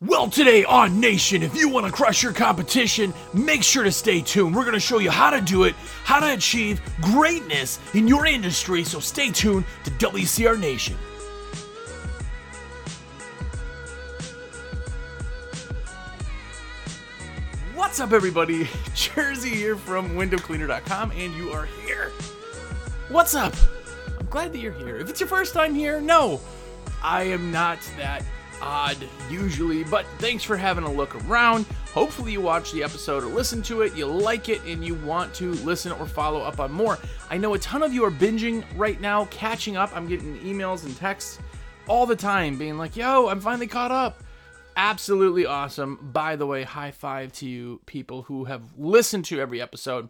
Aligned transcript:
Well, 0.00 0.30
today 0.30 0.62
on 0.64 1.00
Nation, 1.00 1.42
if 1.42 1.56
you 1.56 1.68
want 1.68 1.84
to 1.84 1.90
crush 1.90 2.22
your 2.22 2.32
competition, 2.32 3.12
make 3.34 3.64
sure 3.64 3.82
to 3.82 3.90
stay 3.90 4.20
tuned. 4.20 4.54
We're 4.54 4.62
going 4.62 4.74
to 4.74 4.80
show 4.80 4.98
you 4.98 5.10
how 5.10 5.28
to 5.30 5.40
do 5.40 5.64
it, 5.64 5.74
how 6.04 6.20
to 6.20 6.34
achieve 6.34 6.80
greatness 7.00 7.80
in 7.94 8.06
your 8.06 8.24
industry. 8.24 8.84
So 8.84 9.00
stay 9.00 9.32
tuned 9.32 9.64
to 9.82 9.90
WCR 9.90 10.56
Nation. 10.56 10.96
What's 17.74 17.98
up, 17.98 18.12
everybody? 18.12 18.68
Jersey 18.94 19.50
here 19.50 19.74
from 19.74 20.10
windowcleaner.com, 20.10 21.10
and 21.10 21.34
you 21.34 21.50
are 21.50 21.66
here. 21.84 22.12
What's 23.08 23.34
up? 23.34 23.56
I'm 24.20 24.26
glad 24.26 24.52
that 24.52 24.58
you're 24.58 24.70
here. 24.74 24.98
If 24.98 25.10
it's 25.10 25.18
your 25.18 25.28
first 25.28 25.54
time 25.54 25.74
here, 25.74 26.00
no, 26.00 26.40
I 27.02 27.24
am 27.24 27.50
not 27.50 27.80
that 27.96 28.22
odd 28.60 28.96
usually, 29.30 29.84
but 29.84 30.06
thanks 30.18 30.44
for 30.44 30.56
having 30.56 30.84
a 30.84 30.92
look 30.92 31.14
around. 31.26 31.66
Hopefully, 31.92 32.32
you 32.32 32.40
watch 32.40 32.72
the 32.72 32.82
episode 32.82 33.24
or 33.24 33.26
listen 33.26 33.62
to 33.62 33.82
it, 33.82 33.94
you 33.96 34.06
like 34.06 34.48
it, 34.48 34.62
and 34.64 34.84
you 34.84 34.94
want 34.96 35.34
to 35.34 35.52
listen 35.52 35.92
or 35.92 36.06
follow 36.06 36.40
up 36.40 36.60
on 36.60 36.70
more. 36.70 36.98
I 37.30 37.38
know 37.38 37.54
a 37.54 37.58
ton 37.58 37.82
of 37.82 37.92
you 37.92 38.04
are 38.04 38.10
binging 38.10 38.64
right 38.76 39.00
now, 39.00 39.26
catching 39.26 39.76
up. 39.76 39.90
I'm 39.96 40.08
getting 40.08 40.38
emails 40.40 40.84
and 40.84 40.96
texts 40.96 41.38
all 41.88 42.06
the 42.06 42.16
time 42.16 42.58
being 42.58 42.78
like, 42.78 42.96
yo, 42.96 43.28
I'm 43.28 43.40
finally 43.40 43.66
caught 43.66 43.90
up. 43.90 44.22
Absolutely 44.76 45.44
awesome. 45.44 45.98
By 46.12 46.36
the 46.36 46.46
way, 46.46 46.62
high 46.62 46.92
five 46.92 47.32
to 47.34 47.46
you 47.48 47.80
people 47.86 48.22
who 48.22 48.44
have 48.44 48.62
listened 48.76 49.24
to 49.26 49.40
every 49.40 49.60
episode 49.60 50.08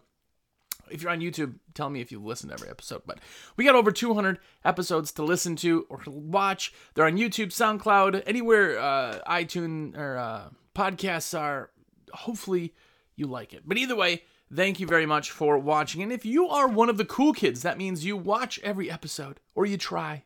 if 0.91 1.01
you're 1.01 1.11
on 1.11 1.19
YouTube, 1.19 1.55
tell 1.73 1.89
me 1.89 2.01
if 2.01 2.11
you've 2.11 2.25
listened 2.25 2.49
to 2.49 2.55
every 2.55 2.69
episode. 2.69 3.03
But 3.05 3.19
we 3.55 3.65
got 3.65 3.75
over 3.75 3.91
200 3.91 4.39
episodes 4.63 5.11
to 5.13 5.23
listen 5.23 5.55
to 5.57 5.85
or 5.89 6.01
watch. 6.07 6.73
They're 6.93 7.05
on 7.05 7.17
YouTube, 7.17 7.47
SoundCloud, 7.47 8.23
anywhere 8.25 8.79
uh, 8.79 9.19
iTunes 9.27 9.97
or 9.97 10.17
uh, 10.17 10.49
podcasts 10.75 11.37
are. 11.37 11.71
Hopefully, 12.13 12.73
you 13.15 13.27
like 13.27 13.53
it. 13.53 13.63
But 13.65 13.77
either 13.77 13.95
way, 13.95 14.23
thank 14.53 14.79
you 14.79 14.87
very 14.87 15.05
much 15.05 15.31
for 15.31 15.57
watching. 15.57 16.01
And 16.01 16.11
if 16.11 16.25
you 16.25 16.47
are 16.47 16.67
one 16.67 16.89
of 16.89 16.97
the 16.97 17.05
cool 17.05 17.33
kids, 17.33 17.61
that 17.61 17.77
means 17.77 18.05
you 18.05 18.17
watch 18.17 18.59
every 18.63 18.89
episode 18.89 19.39
or 19.55 19.65
you 19.65 19.77
try. 19.77 20.23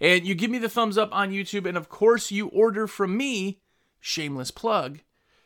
And 0.00 0.26
you 0.26 0.34
give 0.34 0.50
me 0.50 0.58
the 0.58 0.68
thumbs 0.68 0.98
up 0.98 1.08
on 1.12 1.30
YouTube, 1.30 1.66
and 1.66 1.76
of 1.76 1.88
course, 1.88 2.30
you 2.30 2.48
order 2.48 2.86
from 2.86 3.16
me, 3.16 3.60
shameless 3.98 4.50
plug, 4.50 5.00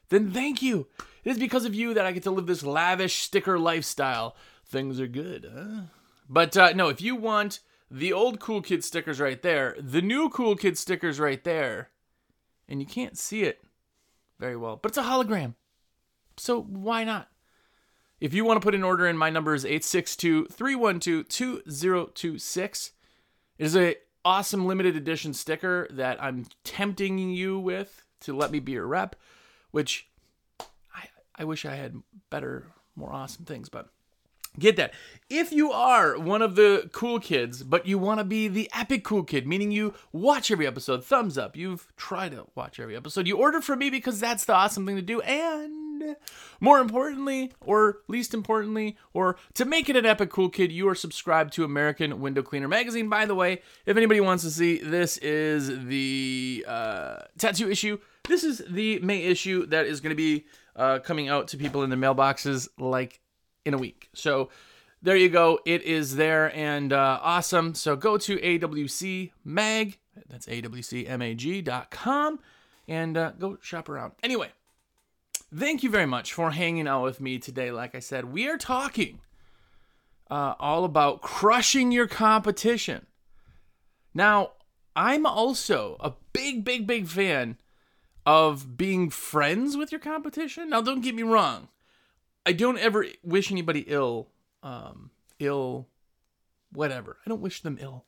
then 0.09 0.31
thank 0.31 0.63
you. 0.63 0.89
It 1.25 1.31
is 1.31 1.39
because 1.39 1.65
of 1.65 1.75
you 1.75 1.95
that 1.95 2.05
I 2.05 2.13
get 2.13 2.23
to 2.25 2.31
live 2.31 2.47
this 2.47 2.63
lavish 2.63 3.23
sticker 3.23 3.59
lifestyle 3.59 4.37
things 4.75 5.01
are 5.01 5.07
good, 5.07 5.51
huh? 5.55 5.83
But 6.29 6.57
uh, 6.57 6.73
no, 6.73 6.89
if 6.89 7.01
you 7.01 7.17
want 7.17 7.61
the 7.91 8.13
old 8.13 8.41
cool 8.41 8.61
kid 8.61 8.85
stickers 8.85 9.21
right 9.21 9.41
there, 9.41 9.77
the 9.81 10.03
new 10.03 10.29
cool 10.29 10.57
kid 10.57 10.77
stickers 10.77 11.21
right 11.21 11.43
there, 11.45 11.91
and 12.69 12.81
you 12.81 12.87
can't 12.87 13.17
see 13.17 13.45
it 13.45 13.63
very 14.39 14.57
well, 14.57 14.77
but 14.77 14.91
it's 14.91 14.99
a 14.99 15.03
hologram. 15.03 15.55
So 16.37 16.61
why 16.61 17.05
not? 17.05 17.29
If 18.21 18.35
you 18.35 18.45
want 18.45 18.61
to 18.61 18.65
put 18.65 18.75
an 18.75 18.83
order 18.83 19.07
in, 19.07 19.17
my 19.17 19.31
number 19.31 19.55
is 19.55 19.65
862 19.65 20.47
312 20.47 21.29
2026. 21.29 22.93
It 23.59 23.65
is 23.65 23.77
a 23.77 23.97
awesome 24.25 24.67
limited 24.67 24.97
edition 24.97 25.35
sticker 25.35 25.87
that 25.91 26.21
I'm 26.23 26.47
tempting 26.65 27.19
you 27.19 27.59
with 27.59 28.05
to 28.23 28.35
let 28.35 28.51
me 28.51 28.59
be 28.59 28.73
your 28.73 28.87
rep, 28.87 29.15
which 29.71 30.09
I, 30.61 31.09
I 31.37 31.45
wish 31.45 31.65
I 31.65 31.77
had 31.77 32.03
better, 32.31 32.73
more 32.97 33.13
awesome 33.13 33.45
things, 33.45 33.69
but 33.69 33.91
Get 34.59 34.77
that. 34.77 34.93
If 35.29 35.53
you 35.53 35.73
are 35.73 36.19
one 36.19 36.43
of 36.43 36.55
the 36.55 36.89
cool 36.93 37.19
kids, 37.19 37.63
but 37.63 37.87
you 37.87 37.99
want 37.99 38.21
to 38.21 38.25
be 38.25 38.47
the 38.47 38.71
epic 38.73 39.03
cool 39.03 39.25
kid, 39.25 39.47
meaning 39.47 39.73
you 39.73 39.95
watch 40.13 40.51
every 40.51 40.67
episode, 40.67 41.05
thumbs 41.05 41.37
up. 41.37 41.57
You've 41.57 41.93
tried 41.97 42.33
to 42.33 42.47
watch 42.55 42.79
every 42.79 42.95
episode. 42.95 43.27
You 43.27 43.37
order 43.37 43.61
from 43.61 43.81
me 43.81 43.91
because 43.91 44.21
that's 44.21 44.45
the 44.45 44.55
awesome 44.55 44.87
thing 44.87 44.97
to 44.97 45.03
do. 45.03 45.21
And 45.23 46.17
more 46.61 46.79
importantly, 46.79 47.53
or 47.65 47.99
least 48.07 48.35
importantly, 48.35 48.97
or 49.13 49.37
to 49.55 49.65
make 49.65 49.89
it 49.89 49.97
an 49.97 50.07
epic 50.07 50.31
cool 50.31 50.51
kid, 50.51 50.71
you 50.71 50.89
are 50.89 50.95
subscribed 50.95 51.53
to 51.55 51.65
American 51.65 52.21
Window 52.21 52.43
Cleaner 52.43 52.69
magazine. 52.69 53.09
By 53.09 53.27
the 53.27 53.35
way, 53.35 53.63
if 53.87 53.97
anybody 53.97 54.21
wants 54.21 54.45
to 54.45 54.51
see, 54.51 54.79
this 54.79 55.17
is 55.19 55.87
the 55.87 56.65
uh, 56.69 57.23
tattoo 57.39 57.71
issue. 57.71 57.99
This 58.29 58.45
is 58.45 58.63
the 58.69 59.01
May 59.01 59.25
issue 59.25 59.67
that 59.67 59.87
is 59.87 60.01
going 60.01 60.11
to 60.11 60.17
be 60.17 60.47
uh, 60.77 61.01
coming 61.01 61.29
out 61.29 61.49
to 61.49 61.57
people 61.57 61.83
in 61.83 61.91
their 61.91 61.99
mailboxes 61.99 62.69
like 62.79 63.21
in 63.65 63.75
a 63.75 63.79
week. 63.79 64.09
So 64.15 64.51
there 65.03 65.17
you 65.17 65.29
go. 65.29 65.61
It 65.65 65.83
is 65.83 66.17
there 66.17 66.55
and 66.57 66.93
uh, 66.93 67.19
awesome. 67.23 67.75
So 67.75 67.97
go 67.97 68.17
to 68.19 68.37
AWC 68.39 69.33
Mag, 69.45 69.99
that's 70.29 70.47
AWCMAG.com, 70.47 72.41
and 72.89 73.17
uh, 73.17 73.33
go 73.39 73.59
shop 73.61 73.89
around. 73.89 74.13
Anyway, 74.23 74.49
thank 75.55 75.83
you 75.83 75.91
very 75.91 76.07
much 76.07 76.33
for 76.33 76.51
hanging 76.53 76.89
out 76.89 77.03
with 77.03 77.21
me 77.21 77.39
today. 77.39 77.71
Like 77.71 77.95
I 77.95 78.01
said, 78.01 78.33
we 78.33 78.49
are 78.49 78.57
talking 78.57 79.21
uh, 80.31 80.55
all 80.59 80.85
about 80.85 81.21
crushing 81.21 81.93
your 81.93 82.07
competition. 82.07 83.07
Now, 84.15 84.53
I'm 84.97 85.27
also 85.27 85.97
a 86.01 86.13
big, 86.33 86.65
big, 86.65 86.87
big 86.87 87.09
fan 87.09 87.59
of 88.25 88.77
being 88.77 89.11
friends 89.11 89.77
with 89.77 89.93
your 89.93 90.01
competition. 90.01 90.71
Now, 90.71 90.81
don't 90.81 91.03
get 91.03 91.15
me 91.15 91.23
wrong. 91.23 91.69
I 92.47 92.53
don't 92.53 92.79
ever 92.79 93.07
wish 93.23 93.51
anybody 93.51 93.81
ill, 93.87 94.29
um, 94.63 95.11
ill, 95.39 95.89
whatever. 96.73 97.17
I 97.25 97.29
don't 97.29 97.41
wish 97.41 97.63
them 97.63 97.79
ill, 97.81 98.05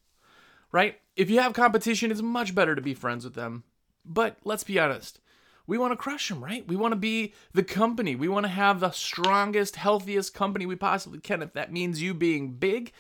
right? 0.73 0.99
If 1.17 1.31
you 1.31 1.41
have 1.41 1.55
competition, 1.55 2.11
it's 2.11 2.23
much 2.23 2.55
better 2.55 2.75
to 2.75 2.83
be 2.83 2.95
friends 2.95 3.25
with 3.25 3.35
them. 3.35 3.65
But 4.05 4.39
let's 4.45 4.65
be 4.65 4.79
honest. 4.79 5.21
We 5.67 5.79
want 5.79 5.93
to 5.93 5.97
crush 5.97 6.29
them, 6.29 6.45
right? 6.45 6.67
We 6.69 6.77
want 6.77 6.93
to 6.93 6.97
be 6.97 7.35
the 7.53 7.65
company. 7.65 8.15
We 8.15 8.29
want 8.29 8.45
to 8.45 8.51
have 8.51 8.79
the 8.79 8.93
strongest, 8.93 9.77
healthiest 9.77 10.33
company 10.33 10.65
we 10.65 10.77
possibly 10.77 11.19
can. 11.19 11.43
If 11.43 11.55
that 11.55 11.73
means 11.73 12.01
you 12.01 12.15
being 12.15 12.53
big, 12.53 12.93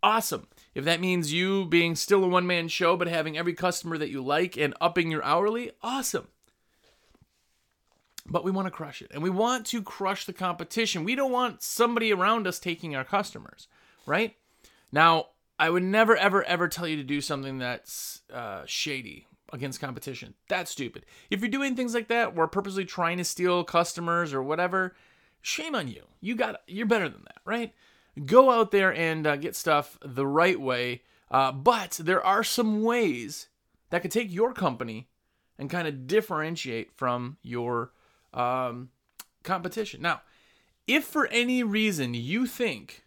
awesome. 0.00 0.46
If 0.74 0.84
that 0.84 1.00
means 1.00 1.32
you 1.32 1.64
being 1.64 1.96
still 1.96 2.22
a 2.22 2.28
one 2.28 2.46
man 2.46 2.68
show, 2.68 2.96
but 2.96 3.08
having 3.08 3.36
every 3.36 3.54
customer 3.54 3.98
that 3.98 4.10
you 4.10 4.22
like 4.22 4.56
and 4.56 4.74
upping 4.80 5.10
your 5.10 5.24
hourly, 5.24 5.72
awesome 5.82 6.28
but 8.26 8.44
we 8.44 8.50
want 8.50 8.66
to 8.66 8.70
crush 8.70 9.02
it 9.02 9.10
and 9.12 9.22
we 9.22 9.30
want 9.30 9.66
to 9.66 9.82
crush 9.82 10.24
the 10.24 10.32
competition. 10.32 11.04
We 11.04 11.14
don't 11.14 11.32
want 11.32 11.62
somebody 11.62 12.12
around 12.12 12.46
us 12.46 12.58
taking 12.58 12.94
our 12.94 13.04
customers, 13.04 13.68
right? 14.06 14.36
Now, 14.90 15.28
I 15.58 15.70
would 15.70 15.82
never, 15.82 16.16
ever, 16.16 16.42
ever 16.44 16.68
tell 16.68 16.88
you 16.88 16.96
to 16.96 17.04
do 17.04 17.20
something 17.20 17.58
that's 17.58 18.22
uh, 18.32 18.62
shady 18.66 19.26
against 19.52 19.80
competition. 19.80 20.34
That's 20.48 20.70
stupid. 20.70 21.04
If 21.30 21.40
you're 21.40 21.48
doing 21.48 21.76
things 21.76 21.94
like 21.94 22.08
that, 22.08 22.32
or 22.36 22.48
purposely 22.48 22.84
trying 22.84 23.18
to 23.18 23.24
steal 23.24 23.64
customers 23.64 24.32
or 24.32 24.42
whatever, 24.42 24.94
shame 25.40 25.74
on 25.74 25.88
you. 25.88 26.02
You 26.20 26.34
got, 26.34 26.62
you're 26.66 26.86
better 26.86 27.08
than 27.08 27.22
that, 27.24 27.40
right? 27.44 27.74
Go 28.24 28.50
out 28.50 28.70
there 28.70 28.94
and 28.94 29.26
uh, 29.26 29.36
get 29.36 29.56
stuff 29.56 29.98
the 30.04 30.26
right 30.26 30.60
way. 30.60 31.02
Uh, 31.30 31.52
but 31.52 32.00
there 32.02 32.24
are 32.24 32.44
some 32.44 32.82
ways 32.82 33.48
that 33.90 34.02
could 34.02 34.10
take 34.10 34.32
your 34.32 34.52
company 34.52 35.08
and 35.58 35.70
kind 35.70 35.86
of 35.86 36.06
differentiate 36.06 36.92
from 36.92 37.36
your 37.42 37.92
um, 38.34 38.90
competition. 39.42 40.02
Now, 40.02 40.22
if 40.86 41.04
for 41.04 41.26
any 41.28 41.62
reason 41.62 42.14
you 42.14 42.46
think 42.46 43.04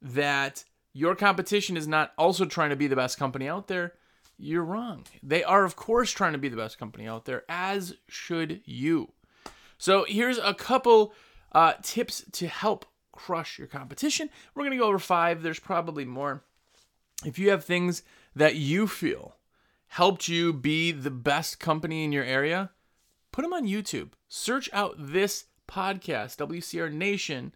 that 0.00 0.64
your 0.92 1.14
competition 1.14 1.76
is 1.76 1.88
not 1.88 2.12
also 2.16 2.44
trying 2.44 2.70
to 2.70 2.76
be 2.76 2.86
the 2.86 2.96
best 2.96 3.18
company 3.18 3.48
out 3.48 3.68
there, 3.68 3.94
you're 4.38 4.64
wrong. 4.64 5.04
They 5.22 5.42
are, 5.44 5.64
of 5.64 5.76
course, 5.76 6.10
trying 6.10 6.32
to 6.32 6.38
be 6.38 6.48
the 6.48 6.56
best 6.56 6.78
company 6.78 7.08
out 7.08 7.24
there, 7.24 7.44
as 7.48 7.94
should 8.08 8.60
you. 8.64 9.12
So, 9.78 10.04
here's 10.08 10.38
a 10.38 10.54
couple 10.54 11.12
uh, 11.52 11.74
tips 11.82 12.24
to 12.32 12.46
help 12.46 12.86
crush 13.12 13.58
your 13.58 13.66
competition. 13.66 14.28
We're 14.54 14.62
going 14.62 14.72
to 14.72 14.78
go 14.78 14.88
over 14.88 14.98
five. 14.98 15.42
There's 15.42 15.58
probably 15.58 16.04
more. 16.04 16.42
If 17.24 17.38
you 17.38 17.50
have 17.50 17.64
things 17.64 18.02
that 18.34 18.56
you 18.56 18.86
feel 18.86 19.36
helped 19.88 20.28
you 20.28 20.52
be 20.52 20.92
the 20.92 21.10
best 21.10 21.58
company 21.58 22.04
in 22.04 22.12
your 22.12 22.24
area, 22.24 22.70
put 23.36 23.42
them 23.42 23.52
on 23.52 23.66
YouTube. 23.66 24.12
Search 24.28 24.70
out 24.72 24.94
this 24.98 25.44
podcast, 25.68 26.38
WCR 26.38 26.90
Nation, 26.90 27.54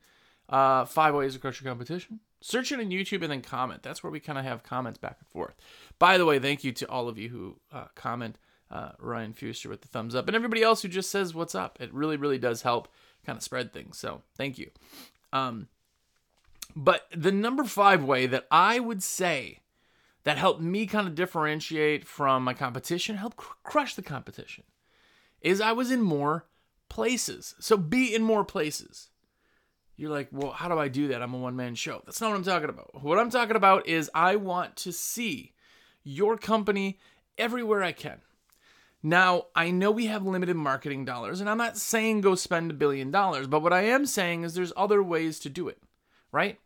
uh, 0.50 0.84
Five 0.84 1.14
Ways 1.14 1.32
to 1.32 1.40
Crush 1.40 1.62
Your 1.62 1.72
Competition. 1.72 2.20
Search 2.42 2.70
it 2.70 2.80
on 2.80 2.90
YouTube 2.90 3.22
and 3.22 3.32
then 3.32 3.40
comment. 3.40 3.82
That's 3.82 4.02
where 4.02 4.10
we 4.10 4.20
kind 4.20 4.38
of 4.38 4.44
have 4.44 4.62
comments 4.62 4.98
back 4.98 5.16
and 5.20 5.28
forth. 5.28 5.54
By 5.98 6.18
the 6.18 6.26
way, 6.26 6.38
thank 6.38 6.64
you 6.64 6.72
to 6.72 6.88
all 6.90 7.08
of 7.08 7.16
you 7.16 7.30
who 7.30 7.56
uh, 7.72 7.86
comment. 7.94 8.36
Uh, 8.70 8.92
Ryan 9.00 9.32
Fuster 9.32 9.66
with 9.66 9.80
the 9.80 9.88
thumbs 9.88 10.14
up, 10.14 10.28
and 10.28 10.36
everybody 10.36 10.62
else 10.62 10.82
who 10.82 10.86
just 10.86 11.10
says 11.10 11.34
what's 11.34 11.56
up. 11.56 11.78
It 11.80 11.92
really, 11.92 12.16
really 12.16 12.38
does 12.38 12.62
help 12.62 12.86
kind 13.26 13.36
of 13.36 13.42
spread 13.42 13.72
things. 13.72 13.98
So 13.98 14.22
thank 14.36 14.58
you. 14.58 14.70
Um, 15.32 15.66
but 16.76 17.06
the 17.12 17.32
number 17.32 17.64
five 17.64 18.04
way 18.04 18.26
that 18.26 18.46
I 18.48 18.78
would 18.78 19.02
say 19.02 19.58
that 20.22 20.38
helped 20.38 20.60
me 20.60 20.86
kind 20.86 21.08
of 21.08 21.16
differentiate 21.16 22.06
from 22.06 22.44
my 22.44 22.54
competition, 22.54 23.16
help 23.16 23.34
cr- 23.34 23.54
crush 23.64 23.96
the 23.96 24.02
competition, 24.02 24.62
is 25.40 25.60
I 25.60 25.72
was 25.72 25.90
in 25.90 26.02
more 26.02 26.46
places. 26.88 27.54
So 27.58 27.76
be 27.76 28.14
in 28.14 28.22
more 28.22 28.44
places. 28.44 29.10
You're 29.96 30.10
like, 30.10 30.28
well, 30.32 30.52
how 30.52 30.68
do 30.68 30.78
I 30.78 30.88
do 30.88 31.08
that? 31.08 31.22
I'm 31.22 31.34
a 31.34 31.38
one 31.38 31.56
man 31.56 31.74
show. 31.74 32.02
That's 32.06 32.20
not 32.20 32.30
what 32.30 32.36
I'm 32.36 32.44
talking 32.44 32.70
about. 32.70 33.02
What 33.02 33.18
I'm 33.18 33.30
talking 33.30 33.56
about 33.56 33.86
is 33.86 34.10
I 34.14 34.36
want 34.36 34.76
to 34.76 34.92
see 34.92 35.52
your 36.02 36.38
company 36.38 36.98
everywhere 37.36 37.82
I 37.82 37.92
can. 37.92 38.20
Now, 39.02 39.46
I 39.54 39.70
know 39.70 39.90
we 39.90 40.06
have 40.06 40.26
limited 40.26 40.56
marketing 40.56 41.04
dollars, 41.04 41.40
and 41.40 41.48
I'm 41.48 41.58
not 41.58 41.78
saying 41.78 42.20
go 42.20 42.34
spend 42.34 42.70
a 42.70 42.74
billion 42.74 43.10
dollars, 43.10 43.46
but 43.46 43.62
what 43.62 43.72
I 43.72 43.82
am 43.82 44.04
saying 44.04 44.42
is 44.42 44.54
there's 44.54 44.72
other 44.76 45.02
ways 45.02 45.38
to 45.40 45.48
do 45.48 45.68
it, 45.68 45.78
right? 46.32 46.58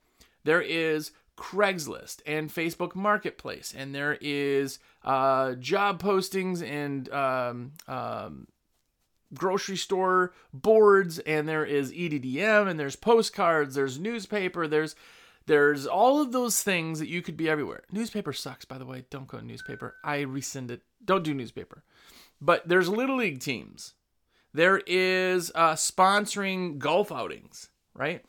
There 0.42 0.62
is 0.62 1.12
Craigslist 1.36 2.22
and 2.26 2.50
Facebook 2.50 2.94
Marketplace, 2.94 3.72
and 3.76 3.94
there 3.94 4.18
is 4.20 4.78
uh, 5.04 5.54
job 5.54 6.02
postings 6.02 6.62
and 6.62 7.08
um, 7.12 7.72
um, 7.86 8.48
grocery 9.34 9.76
store 9.76 10.32
boards, 10.52 11.18
and 11.20 11.48
there 11.48 11.64
is 11.64 11.92
EDDM, 11.92 12.68
and 12.68 12.78
there's 12.78 12.96
postcards, 12.96 13.74
there's 13.74 13.98
newspaper, 13.98 14.66
there's 14.66 14.94
there's 15.46 15.86
all 15.86 16.22
of 16.22 16.32
those 16.32 16.62
things 16.62 16.98
that 17.00 17.08
you 17.08 17.20
could 17.20 17.36
be 17.36 17.50
everywhere. 17.50 17.82
Newspaper 17.92 18.32
sucks, 18.32 18.64
by 18.64 18.78
the 18.78 18.86
way. 18.86 19.04
Don't 19.10 19.28
go 19.28 19.40
newspaper. 19.40 19.96
I 20.02 20.20
rescind 20.20 20.70
it. 20.70 20.82
Don't 21.04 21.22
do 21.22 21.34
newspaper. 21.34 21.84
But 22.40 22.66
there's 22.66 22.88
little 22.88 23.16
league 23.16 23.40
teams. 23.40 23.94
There 24.54 24.80
is 24.86 25.50
uh, 25.54 25.74
sponsoring 25.74 26.78
golf 26.78 27.10
outings, 27.10 27.70
right? 27.94 28.24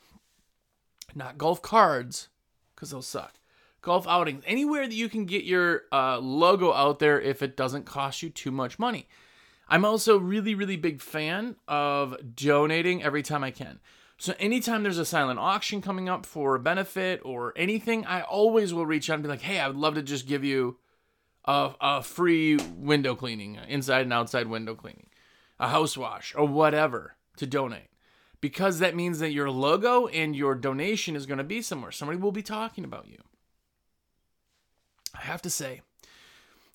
Not 1.14 1.38
golf 1.38 1.62
cards, 1.62 2.28
because 2.74 2.90
they'll 2.90 3.00
suck. 3.00 3.34
Golf 3.80 4.08
outings, 4.08 4.42
anywhere 4.46 4.86
that 4.86 4.94
you 4.94 5.08
can 5.08 5.24
get 5.24 5.44
your 5.44 5.82
uh, 5.92 6.18
logo 6.18 6.72
out 6.72 6.98
there 6.98 7.20
if 7.20 7.42
it 7.42 7.56
doesn't 7.56 7.86
cost 7.86 8.22
you 8.22 8.28
too 8.28 8.50
much 8.50 8.78
money. 8.78 9.08
I'm 9.68 9.84
also 9.84 10.18
really, 10.18 10.54
really 10.54 10.76
big 10.76 11.00
fan 11.00 11.56
of 11.66 12.16
donating 12.34 13.02
every 13.02 13.22
time 13.22 13.42
I 13.42 13.50
can. 13.50 13.80
So 14.18 14.34
anytime 14.38 14.82
there's 14.82 14.98
a 14.98 15.04
silent 15.04 15.38
auction 15.38 15.82
coming 15.82 16.08
up 16.08 16.24
for 16.24 16.54
a 16.54 16.60
benefit 16.60 17.20
or 17.24 17.52
anything, 17.56 18.06
I 18.06 18.22
always 18.22 18.72
will 18.72 18.86
reach 18.86 19.10
out 19.10 19.14
and 19.14 19.22
be 19.22 19.28
like, 19.28 19.42
"Hey, 19.42 19.60
I 19.60 19.68
would 19.68 19.76
love 19.76 19.94
to 19.96 20.02
just 20.02 20.26
give 20.26 20.42
you 20.44 20.78
a, 21.44 21.74
a 21.80 22.02
free 22.02 22.56
window 22.56 23.14
cleaning, 23.14 23.58
inside 23.68 24.02
and 24.02 24.12
outside 24.12 24.46
window 24.46 24.74
cleaning, 24.74 25.08
a 25.58 25.68
house 25.68 25.96
wash, 25.96 26.34
or 26.34 26.46
whatever 26.46 27.16
to 27.36 27.46
donate." 27.46 27.90
Because 28.40 28.78
that 28.78 28.94
means 28.94 29.18
that 29.18 29.32
your 29.32 29.50
logo 29.50 30.06
and 30.06 30.36
your 30.36 30.54
donation 30.54 31.16
is 31.16 31.26
going 31.26 31.38
to 31.38 31.44
be 31.44 31.60
somewhere. 31.60 31.90
Somebody 31.90 32.18
will 32.18 32.32
be 32.32 32.42
talking 32.42 32.84
about 32.84 33.08
you. 33.08 33.18
I 35.14 35.22
have 35.22 35.42
to 35.42 35.50
say, 35.50 35.82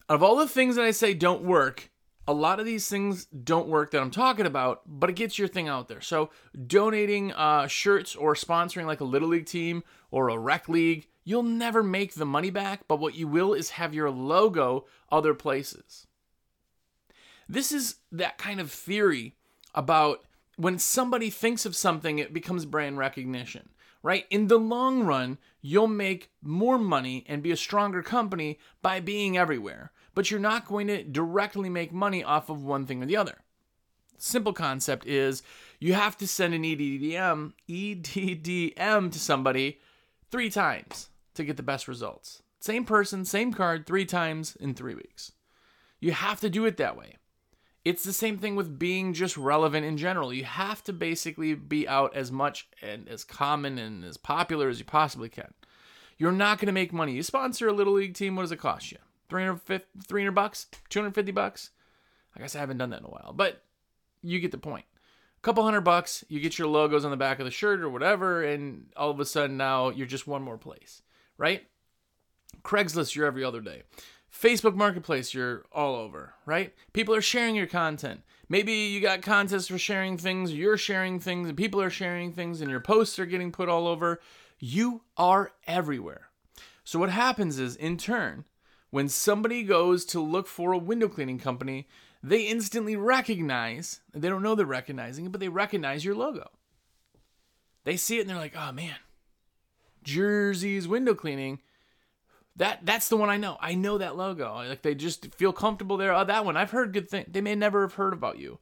of 0.10 0.22
all 0.22 0.36
the 0.36 0.48
things 0.48 0.76
that 0.76 0.86
I 0.86 0.92
say 0.92 1.14
don't 1.14 1.44
work, 1.44 1.91
a 2.27 2.33
lot 2.33 2.59
of 2.59 2.65
these 2.65 2.88
things 2.88 3.25
don't 3.25 3.68
work 3.68 3.91
that 3.91 4.01
I'm 4.01 4.12
talking 4.12 4.45
about, 4.45 4.81
but 4.85 5.09
it 5.09 5.15
gets 5.15 5.39
your 5.39 5.47
thing 5.47 5.68
out 5.68 5.88
there. 5.88 6.01
So 6.01 6.29
donating 6.68 7.31
uh, 7.33 7.68
shirts 7.68 8.15
or 8.15 8.35
sponsoring 8.35 8.85
like 8.85 9.01
a 9.01 9.06
little 9.06 9.29
league 9.29 9.47
team 9.47 9.83
or 10.12 10.29
a 10.29 10.38
rec 10.38 10.69
league, 10.69 11.07
you'll 11.23 11.44
never 11.44 11.81
make 11.83 12.13
the 12.13 12.25
money 12.25 12.50
back, 12.50 12.81
but 12.88 13.00
what 13.00 13.15
you 13.15 13.27
will 13.27 13.53
is 13.53 13.71
have 13.71 13.94
your 13.94 14.09
logo 14.09 14.85
other 15.12 15.33
places. 15.33 16.07
This 17.50 17.71
is 17.71 17.95
that 18.12 18.38
kind 18.38 18.59
of 18.59 18.71
theory 18.71 19.35
about 19.73 20.23
when 20.57 20.77
somebody 20.77 21.29
thinks 21.29 21.65
of 21.65 21.75
something, 21.75 22.19
it 22.19 22.33
becomes 22.33 22.65
brand 22.65 22.97
recognition, 22.97 23.69
right? 24.03 24.25
In 24.29 24.47
the 24.47 24.59
long 24.59 25.03
run, 25.03 25.38
you'll 25.62 25.88
make 25.88 26.31
more 26.41 26.77
money 26.77 27.25
and 27.27 27.41
be 27.41 27.51
a 27.51 27.57
stronger 27.57 28.03
company 28.03 28.59
by 28.81 29.00
being 29.00 29.38
everywhere 29.38 29.91
but 30.13 30.30
you're 30.30 30.40
not 30.40 30.68
going 30.68 30.88
to 30.88 31.04
directly 31.04 31.69
make 31.69 31.92
money 31.92 32.24
off 32.24 32.50
of 32.50 32.63
one 32.63 32.86
thing 32.86 33.02
or 33.02 33.06
the 33.06 33.18
other. 33.18 33.40
Simple 34.18 34.54
concept 34.54 35.08
is 35.08 35.42
you 35.80 35.94
have 35.94 36.18
to 36.18 36.28
send 36.28 36.54
an 36.54 36.63
EDDM, 36.63 37.54
EDDM 37.68 39.12
to 39.12 39.19
somebody 39.19 39.80
three 40.30 40.50
times 40.50 41.10
to 41.34 41.44
get 41.44 41.58
the 41.58 41.63
best 41.63 41.88
results. 41.88 42.44
Same 42.60 42.86
person, 42.86 43.25
same 43.25 43.52
card, 43.52 43.88
three 43.88 44.06
times 44.06 44.56
in 44.58 44.75
three 44.75 44.94
weeks. 44.94 45.31
You 46.00 46.12
have 46.12 46.40
to 46.42 46.50
do 46.50 46.66
it 46.66 46.78
that 46.78 46.96
way. 46.96 47.18
It's 47.84 48.04
the 48.04 48.14
same 48.14 48.38
thing 48.38 48.56
with 48.56 48.78
being 48.78 49.14
just 49.14 49.38
relevant 49.38 49.86
in 49.88 49.98
general. 49.98 50.31
You 50.31 50.44
have 50.44 50.84
to 50.84 50.94
basically 50.94 51.56
be 51.56 51.88
out 51.88 52.16
as 52.16 52.31
much 52.31 52.68
and 52.81 53.10
as 53.10 53.24
common 53.24 53.80
and 53.80 54.06
as 54.06 54.18
popular 54.18 54.69
as 54.69 54.78
you 54.78 54.86
possibly 54.86 55.30
can. 55.30 55.54
You're 56.19 56.31
not 56.31 56.60
going 56.60 56.68
to 56.68 56.74
make 56.74 56.94
money. 56.94 57.14
You 57.14 57.24
sponsor 57.24 57.68
a 57.68 57.74
little 57.74 57.94
league 57.94 58.14
team, 58.14 58.36
what 58.36 58.44
does 58.44 58.52
it 58.52 58.60
cost 58.60 58.92
you? 58.92 59.00
300, 59.31 59.83
300 60.07 60.31
bucks, 60.36 60.68
250 60.89 61.31
bucks. 61.31 61.69
I 62.36 62.42
guess 62.42 62.56
I 62.56 62.60
haven't 62.60 62.78
done 62.78 62.89
that 62.89 63.00
in 63.00 63.06
a 63.06 63.10
while, 63.10 63.33
but 63.33 63.63
you 64.22 64.39
get 64.39 64.51
the 64.51 64.57
point. 64.57 64.86
A 65.38 65.42
couple 65.42 65.63
hundred 65.63 65.81
bucks, 65.81 66.25
you 66.28 66.42
get 66.42 66.60
your 66.60 66.68
logos 66.68 67.06
on 67.06 67.12
the 67.12 67.18
back 67.18 67.39
of 67.39 67.45
the 67.45 67.51
shirt 67.51 67.80
or 67.80 67.89
whatever, 67.89 68.44
and 68.44 68.92
all 68.95 69.10
of 69.10 69.19
a 69.22 69.25
sudden 69.25 69.56
now 69.56 69.89
you're 69.89 70.06
just 70.06 70.28
one 70.28 70.44
more 70.44 70.57
place, 70.57 71.01
right? 71.38 71.63
Craigslist, 72.62 73.16
you're 73.16 73.25
every 73.25 73.44
other 73.44 73.62
day. 73.62 73.83
Facebook 74.31 74.75
Marketplace, 74.75 75.33
you're 75.33 75.63
all 75.72 75.95
over, 75.95 76.33
right? 76.45 76.74
People 76.92 77.16
are 77.16 77.22
sharing 77.22 77.56
your 77.56 77.68
content. 77.68 78.22
Maybe 78.50 78.74
you 78.74 79.00
got 79.00 79.22
contests 79.22 79.69
for 79.69 79.78
sharing 79.78 80.18
things, 80.18 80.54
you're 80.54 80.78
sharing 80.78 81.22
things, 81.22 81.48
and 81.48 81.57
people 81.57 81.81
are 81.81 81.89
sharing 81.89 82.33
things, 82.33 82.60
and 82.60 82.69
your 82.69 82.81
posts 82.81 83.18
are 83.18 83.25
getting 83.25 83.51
put 83.51 83.69
all 83.69 83.88
over. 83.88 84.19
You 84.60 85.04
are 85.16 85.54
everywhere. 85.66 86.28
So, 86.83 87.00
what 87.00 87.10
happens 87.10 87.60
is, 87.60 87.75
in 87.75 87.98
turn, 87.98 88.45
when 88.92 89.10
somebody 89.10 89.64
goes 89.64 90.06
to 90.06 90.20
look 90.22 90.48
for 90.48 90.74
a 90.74 90.78
window 90.78 91.08
cleaning 91.08 91.40
company, 91.40 91.88
they 92.22 92.42
instantly 92.42 92.96
recognize, 92.96 94.02
they 94.14 94.30
don't 94.30 94.44
know 94.44 94.54
they're 94.54 94.66
recognizing 94.66 95.26
it, 95.26 95.32
but 95.32 95.42
they 95.42 95.50
recognize 95.50 96.06
your 96.06 96.14
logo. 96.14 96.50
They 97.84 97.98
see 97.98 98.18
it 98.18 98.22
and 98.22 98.30
they're 98.30 98.38
like, 98.38 98.56
oh 98.56 98.72
man, 98.72 98.96
Jersey's 100.04 100.88
window 100.88 101.16
cleaning. 101.16 101.60
That 102.58 102.86
that's 102.86 103.08
the 103.08 103.18
one 103.18 103.30
I 103.30 103.38
know. 103.38 103.58
I 103.60 103.76
know 103.76 103.98
that 103.98 104.18
logo. 104.18 104.54
Like 104.54 104.82
they 104.82 104.94
just 104.94 105.34
feel 105.36 105.54
comfortable 105.54 105.98
there. 105.98 106.14
Oh, 106.14 106.26
that 106.26 106.46
one. 106.46 106.58
I've 106.58 106.72
heard 106.72 106.94
good 106.94 107.10
things. 107.10 107.28
They 107.32 107.42
may 107.42 107.56
never 107.56 107.82
have 107.82 107.94
heard 107.94 108.14
about 108.14 108.38
you, 108.40 108.60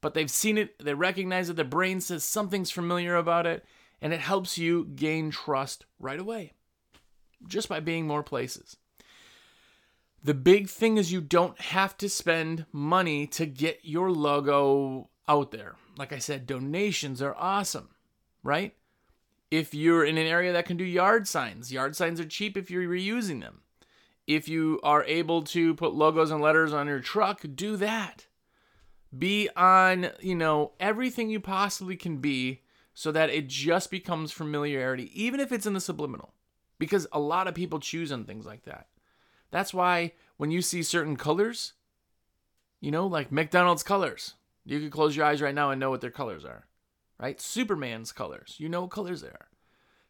but 0.00 0.14
they've 0.14 0.30
seen 0.30 0.56
it. 0.56 0.78
They 0.78 0.94
recognize 0.94 1.50
it. 1.50 1.56
Their 1.56 1.64
brain 1.64 2.00
says 2.00 2.24
something's 2.24 2.70
familiar 2.70 3.16
about 3.16 3.46
it, 3.46 3.64
and 4.00 4.12
it 4.12 4.20
helps 4.20 4.58
you 4.58 4.86
gain 4.94 5.30
trust 5.30 5.84
right 5.98 6.20
away, 6.20 6.52
just 7.46 7.68
by 7.68 7.80
being 7.80 8.06
more 8.06 8.22
places. 8.22 8.76
The 10.24 10.34
big 10.34 10.68
thing 10.68 10.98
is 10.98 11.10
you 11.10 11.20
don't 11.20 11.60
have 11.60 11.96
to 11.98 12.08
spend 12.08 12.66
money 12.70 13.26
to 13.28 13.44
get 13.44 13.80
your 13.82 14.10
logo 14.12 15.08
out 15.28 15.50
there. 15.50 15.74
Like 15.96 16.12
I 16.12 16.18
said, 16.18 16.46
donations 16.46 17.20
are 17.20 17.34
awesome, 17.36 17.88
right? 18.44 18.74
If 19.50 19.74
you're 19.74 20.04
in 20.04 20.18
an 20.18 20.26
area 20.26 20.52
that 20.52 20.64
can 20.64 20.76
do 20.76 20.84
yard 20.84 21.26
signs, 21.26 21.72
yard 21.72 21.96
signs 21.96 22.20
are 22.20 22.24
cheap 22.24 22.56
if 22.56 22.70
you're 22.70 22.88
reusing 22.88 23.40
them. 23.40 23.62
If 24.26 24.48
you 24.48 24.78
are 24.84 25.02
able 25.04 25.42
to 25.42 25.74
put 25.74 25.94
logos 25.94 26.30
and 26.30 26.40
letters 26.40 26.72
on 26.72 26.86
your 26.86 27.00
truck, 27.00 27.44
do 27.54 27.76
that. 27.78 28.26
Be 29.16 29.48
on, 29.56 30.10
you 30.20 30.36
know, 30.36 30.72
everything 30.78 31.30
you 31.30 31.40
possibly 31.40 31.96
can 31.96 32.18
be 32.18 32.62
so 32.94 33.10
that 33.10 33.30
it 33.30 33.48
just 33.48 33.90
becomes 33.90 34.30
familiarity, 34.30 35.10
even 35.20 35.40
if 35.40 35.50
it's 35.50 35.66
in 35.66 35.74
the 35.74 35.80
subliminal. 35.80 36.32
Because 36.78 37.06
a 37.12 37.18
lot 37.18 37.48
of 37.48 37.54
people 37.54 37.80
choose 37.80 38.12
on 38.12 38.24
things 38.24 38.46
like 38.46 38.64
that. 38.64 38.86
That's 39.52 39.72
why 39.72 40.14
when 40.38 40.50
you 40.50 40.60
see 40.62 40.82
certain 40.82 41.16
colors, 41.16 41.74
you 42.80 42.90
know, 42.90 43.06
like 43.06 43.30
McDonald's 43.30 43.84
colors, 43.84 44.34
you 44.64 44.80
could 44.80 44.90
close 44.90 45.14
your 45.14 45.26
eyes 45.26 45.40
right 45.40 45.54
now 45.54 45.70
and 45.70 45.78
know 45.78 45.90
what 45.90 46.00
their 46.00 46.10
colors 46.10 46.44
are, 46.44 46.66
right? 47.20 47.40
Superman's 47.40 48.10
colors, 48.10 48.56
you 48.58 48.68
know 48.68 48.80
what 48.80 48.90
colors 48.90 49.20
they 49.20 49.28
are. 49.28 49.48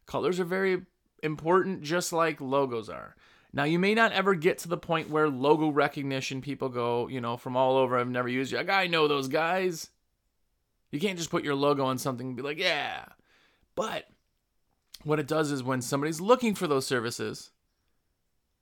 Colors 0.07 0.41
are 0.41 0.45
very 0.45 0.83
important, 1.23 1.83
just 1.83 2.13
like 2.13 2.41
logos 2.41 2.89
are. 2.89 3.15
Now, 3.53 3.65
you 3.65 3.79
may 3.79 3.95
not 3.95 4.13
ever 4.13 4.35
get 4.35 4.59
to 4.59 4.69
the 4.69 4.79
point 4.79 5.11
where 5.11 5.29
logo 5.29 5.69
recognition 5.69 6.41
people 6.41 6.71
go, 6.71 7.09
you 7.09 7.21
know, 7.21 7.37
from 7.37 7.57
all 7.57 7.77
over. 7.77 7.99
I've 7.99 8.09
never 8.09 8.29
used 8.29 8.51
you. 8.51 8.59
Like, 8.59 8.71
I 8.71 8.87
know 8.87 9.09
those 9.09 9.29
guys. 9.29 9.91
You 10.91 10.99
can't 10.99 11.19
just 11.19 11.31
put 11.31 11.45
your 11.45 11.55
logo 11.55 11.85
on 11.85 11.99
something 11.99 12.29
and 12.29 12.37
be 12.37 12.43
like, 12.43 12.59
yeah. 12.59 13.05
But 13.75 14.09
what 15.05 15.19
it 15.19 15.29
does 15.29 15.51
is 15.51 15.63
when 15.63 15.83
somebody's 15.83 16.21
looking 16.21 16.55
for 16.55 16.67
those 16.67 16.87
services, 16.87 17.51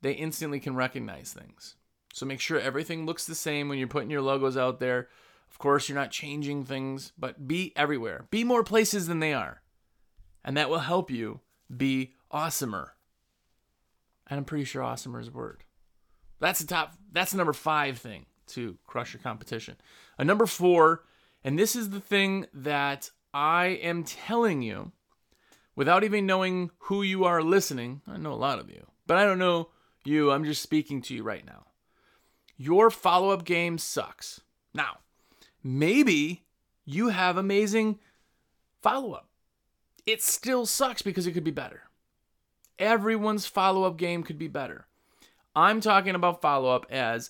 they 0.01 0.13
instantly 0.13 0.59
can 0.59 0.75
recognize 0.75 1.33
things. 1.33 1.75
So 2.13 2.25
make 2.25 2.39
sure 2.39 2.59
everything 2.59 3.05
looks 3.05 3.25
the 3.25 3.35
same 3.35 3.69
when 3.69 3.77
you're 3.77 3.87
putting 3.87 4.09
your 4.09 4.21
logos 4.21 4.57
out 4.57 4.79
there. 4.79 5.07
Of 5.49 5.59
course, 5.59 5.87
you're 5.87 5.97
not 5.97 6.11
changing 6.11 6.65
things, 6.65 7.11
but 7.17 7.47
be 7.47 7.73
everywhere. 7.75 8.27
Be 8.31 8.43
more 8.43 8.63
places 8.63 9.07
than 9.07 9.19
they 9.19 9.33
are. 9.33 9.61
And 10.43 10.57
that 10.57 10.69
will 10.69 10.79
help 10.79 11.11
you 11.11 11.41
be 11.75 12.13
awesomer. 12.31 12.89
And 14.27 14.37
I'm 14.37 14.45
pretty 14.45 14.65
sure 14.65 14.81
awesomer 14.81 15.21
is 15.21 15.27
a 15.27 15.31
word. 15.31 15.63
That's 16.39 16.59
the 16.59 16.67
top, 16.67 16.95
that's 17.11 17.31
the 17.31 17.37
number 17.37 17.53
five 17.53 17.97
thing 17.97 18.25
to 18.47 18.77
crush 18.85 19.13
your 19.13 19.21
competition. 19.21 19.75
A 20.17 20.25
number 20.25 20.45
four, 20.45 21.03
and 21.43 21.57
this 21.57 21.75
is 21.75 21.89
the 21.89 21.99
thing 21.99 22.47
that 22.53 23.11
I 23.33 23.67
am 23.81 24.03
telling 24.03 24.61
you 24.61 24.91
without 25.75 26.03
even 26.03 26.25
knowing 26.25 26.71
who 26.79 27.03
you 27.03 27.23
are 27.25 27.43
listening. 27.43 28.01
I 28.07 28.17
know 28.17 28.33
a 28.33 28.35
lot 28.35 28.59
of 28.59 28.69
you, 28.69 28.87
but 29.05 29.17
I 29.17 29.25
don't 29.25 29.39
know 29.39 29.69
you, 30.05 30.31
I'm 30.31 30.43
just 30.43 30.61
speaking 30.61 31.01
to 31.03 31.13
you 31.13 31.23
right 31.23 31.45
now. 31.45 31.65
Your 32.57 32.89
follow 32.89 33.31
up 33.31 33.43
game 33.43 33.77
sucks. 33.77 34.41
Now, 34.73 34.99
maybe 35.63 36.43
you 36.85 37.09
have 37.09 37.37
amazing 37.37 37.99
follow 38.81 39.13
up. 39.13 39.29
It 40.05 40.21
still 40.21 40.65
sucks 40.65 41.01
because 41.01 41.27
it 41.27 41.33
could 41.33 41.43
be 41.43 41.51
better. 41.51 41.83
Everyone's 42.79 43.45
follow 43.45 43.83
up 43.83 43.97
game 43.97 44.23
could 44.23 44.37
be 44.37 44.47
better. 44.47 44.87
I'm 45.55 45.81
talking 45.81 46.15
about 46.15 46.41
follow 46.41 46.73
up 46.73 46.85
as 46.89 47.29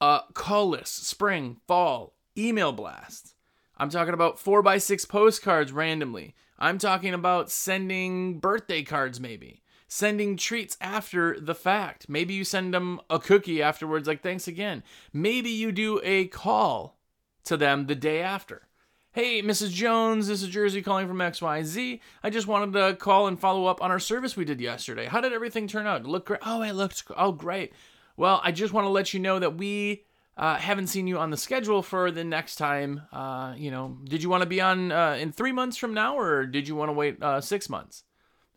uh, 0.00 0.22
call 0.34 0.68
lists, 0.68 1.06
spring, 1.06 1.58
fall, 1.66 2.14
email 2.36 2.72
blasts. 2.72 3.34
I'm 3.76 3.90
talking 3.90 4.14
about 4.14 4.38
four 4.38 4.62
by 4.62 4.78
six 4.78 5.04
postcards 5.04 5.70
randomly. 5.70 6.34
I'm 6.58 6.78
talking 6.78 7.14
about 7.14 7.50
sending 7.50 8.40
birthday 8.40 8.82
cards, 8.82 9.20
maybe 9.20 9.62
sending 9.88 10.36
treats 10.36 10.76
after 10.80 11.40
the 11.40 11.54
fact. 11.54 12.08
Maybe 12.08 12.34
you 12.34 12.44
send 12.44 12.72
them 12.72 13.00
a 13.10 13.18
cookie 13.18 13.62
afterwards, 13.62 14.06
like 14.06 14.22
thanks 14.22 14.46
again. 14.46 14.84
Maybe 15.12 15.50
you 15.50 15.72
do 15.72 16.00
a 16.04 16.26
call 16.26 16.98
to 17.44 17.56
them 17.56 17.86
the 17.86 17.94
day 17.94 18.20
after. 18.20 18.68
Hey, 19.12 19.42
Mrs. 19.42 19.70
Jones, 19.70 20.28
this 20.28 20.42
is 20.42 20.48
Jersey 20.50 20.82
calling 20.82 21.08
from 21.08 21.18
XYZ. 21.18 21.98
I 22.22 22.30
just 22.30 22.46
wanted 22.46 22.74
to 22.74 22.94
call 22.94 23.26
and 23.26 23.40
follow 23.40 23.64
up 23.64 23.82
on 23.82 23.90
our 23.90 23.98
service 23.98 24.36
we 24.36 24.44
did 24.44 24.60
yesterday. 24.60 25.06
How 25.06 25.22
did 25.22 25.32
everything 25.32 25.66
turn 25.66 25.86
out? 25.86 26.04
Look 26.04 26.26
great. 26.26 26.40
Oh, 26.44 26.62
it 26.62 26.74
looked 26.74 27.02
oh 27.16 27.32
great. 27.32 27.72
Well, 28.16 28.40
I 28.44 28.52
just 28.52 28.72
want 28.72 28.84
to 28.84 28.90
let 28.90 29.14
you 29.14 29.20
know 29.20 29.38
that 29.38 29.56
we 29.56 30.04
uh, 30.36 30.56
haven't 30.56 30.88
seen 30.88 31.06
you 31.06 31.18
on 31.18 31.30
the 31.30 31.36
schedule 31.36 31.82
for 31.82 32.10
the 32.10 32.22
next 32.22 32.56
time. 32.56 33.02
Uh, 33.10 33.54
you 33.56 33.70
know, 33.70 33.96
did 34.04 34.22
you 34.22 34.28
want 34.28 34.42
to 34.42 34.48
be 34.48 34.60
on 34.60 34.92
uh, 34.92 35.16
in 35.18 35.32
three 35.32 35.52
months 35.52 35.78
from 35.78 35.94
now, 35.94 36.18
or 36.18 36.44
did 36.44 36.68
you 36.68 36.76
want 36.76 36.90
to 36.90 36.92
wait 36.92 37.20
uh, 37.22 37.40
six 37.40 37.68
months? 37.70 38.04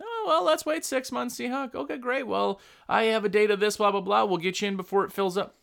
Oh, 0.01 0.25
well, 0.27 0.43
let's 0.43 0.65
wait 0.65 0.83
six 0.83 1.11
months, 1.11 1.35
see 1.35 1.47
how. 1.47 1.69
Okay, 1.73 1.97
great. 1.97 2.27
Well, 2.27 2.59
I 2.89 3.03
have 3.03 3.25
a 3.25 3.29
date 3.29 3.51
of 3.51 3.59
this, 3.59 3.77
blah, 3.77 3.91
blah, 3.91 4.01
blah. 4.01 4.25
We'll 4.25 4.37
get 4.37 4.61
you 4.61 4.67
in 4.67 4.77
before 4.77 5.05
it 5.05 5.11
fills 5.11 5.37
up. 5.37 5.55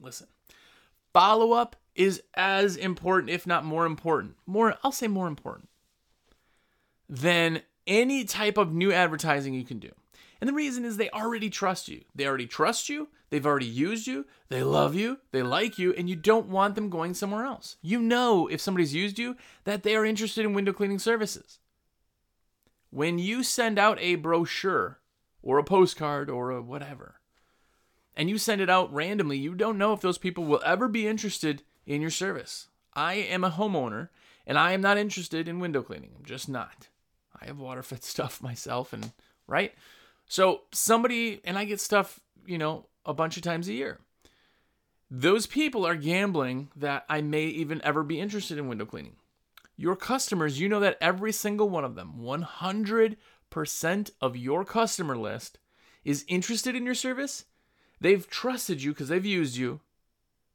Listen, 0.00 0.28
follow 1.12 1.52
up 1.52 1.76
is 1.94 2.22
as 2.34 2.76
important, 2.76 3.30
if 3.30 3.46
not 3.46 3.64
more 3.64 3.84
important, 3.84 4.36
more, 4.46 4.76
I'll 4.82 4.92
say 4.92 5.08
more 5.08 5.28
important, 5.28 5.68
than 7.08 7.62
any 7.86 8.24
type 8.24 8.56
of 8.56 8.72
new 8.72 8.92
advertising 8.92 9.54
you 9.54 9.64
can 9.64 9.78
do. 9.78 9.90
And 10.40 10.48
the 10.48 10.54
reason 10.54 10.84
is 10.84 10.96
they 10.96 11.10
already 11.10 11.50
trust 11.50 11.88
you. 11.88 12.02
They 12.14 12.26
already 12.26 12.46
trust 12.46 12.88
you. 12.88 13.08
They've 13.30 13.46
already 13.46 13.66
used 13.66 14.08
you. 14.08 14.26
They 14.48 14.64
love 14.64 14.94
you. 14.94 15.18
They 15.30 15.42
like 15.42 15.78
you. 15.78 15.92
And 15.92 16.08
you 16.10 16.16
don't 16.16 16.48
want 16.48 16.74
them 16.74 16.90
going 16.90 17.14
somewhere 17.14 17.44
else. 17.44 17.76
You 17.80 18.00
know, 18.02 18.48
if 18.48 18.60
somebody's 18.60 18.92
used 18.92 19.20
you, 19.20 19.36
that 19.64 19.84
they 19.84 19.94
are 19.94 20.04
interested 20.04 20.44
in 20.44 20.52
window 20.52 20.72
cleaning 20.72 20.98
services. 20.98 21.60
When 22.92 23.18
you 23.18 23.42
send 23.42 23.78
out 23.78 23.96
a 24.02 24.16
brochure 24.16 24.98
or 25.40 25.56
a 25.56 25.64
postcard 25.64 26.28
or 26.28 26.50
a 26.50 26.60
whatever, 26.60 27.20
and 28.14 28.28
you 28.28 28.36
send 28.36 28.60
it 28.60 28.68
out 28.68 28.92
randomly, 28.92 29.38
you 29.38 29.54
don't 29.54 29.78
know 29.78 29.94
if 29.94 30.02
those 30.02 30.18
people 30.18 30.44
will 30.44 30.60
ever 30.62 30.88
be 30.88 31.06
interested 31.06 31.62
in 31.86 32.02
your 32.02 32.10
service. 32.10 32.68
I 32.92 33.14
am 33.14 33.44
a 33.44 33.50
homeowner 33.50 34.10
and 34.46 34.58
I 34.58 34.72
am 34.72 34.82
not 34.82 34.98
interested 34.98 35.48
in 35.48 35.58
window 35.58 35.82
cleaning. 35.82 36.10
I'm 36.18 36.26
just 36.26 36.50
not. 36.50 36.88
I 37.40 37.46
have 37.46 37.58
water 37.58 37.82
fed 37.82 38.04
stuff 38.04 38.42
myself 38.42 38.92
and 38.92 39.12
right? 39.46 39.72
So 40.26 40.64
somebody 40.70 41.40
and 41.46 41.56
I 41.56 41.64
get 41.64 41.80
stuff, 41.80 42.20
you 42.44 42.58
know, 42.58 42.88
a 43.06 43.14
bunch 43.14 43.38
of 43.38 43.42
times 43.42 43.68
a 43.68 43.72
year. 43.72 44.00
Those 45.10 45.46
people 45.46 45.86
are 45.86 45.96
gambling 45.96 46.68
that 46.76 47.06
I 47.08 47.22
may 47.22 47.44
even 47.44 47.80
ever 47.84 48.02
be 48.02 48.20
interested 48.20 48.58
in 48.58 48.68
window 48.68 48.84
cleaning 48.84 49.16
your 49.76 49.96
customers, 49.96 50.60
you 50.60 50.68
know 50.68 50.80
that 50.80 50.98
every 51.00 51.32
single 51.32 51.68
one 51.68 51.84
of 51.84 51.94
them, 51.94 52.14
100% 52.18 54.10
of 54.20 54.36
your 54.36 54.64
customer 54.64 55.16
list, 55.16 55.58
is 56.04 56.24
interested 56.28 56.74
in 56.74 56.84
your 56.84 56.94
service. 56.94 57.44
They've 58.00 58.28
trusted 58.28 58.82
you 58.82 58.92
because 58.92 59.08
they've 59.08 59.24
used 59.24 59.56
you 59.56 59.80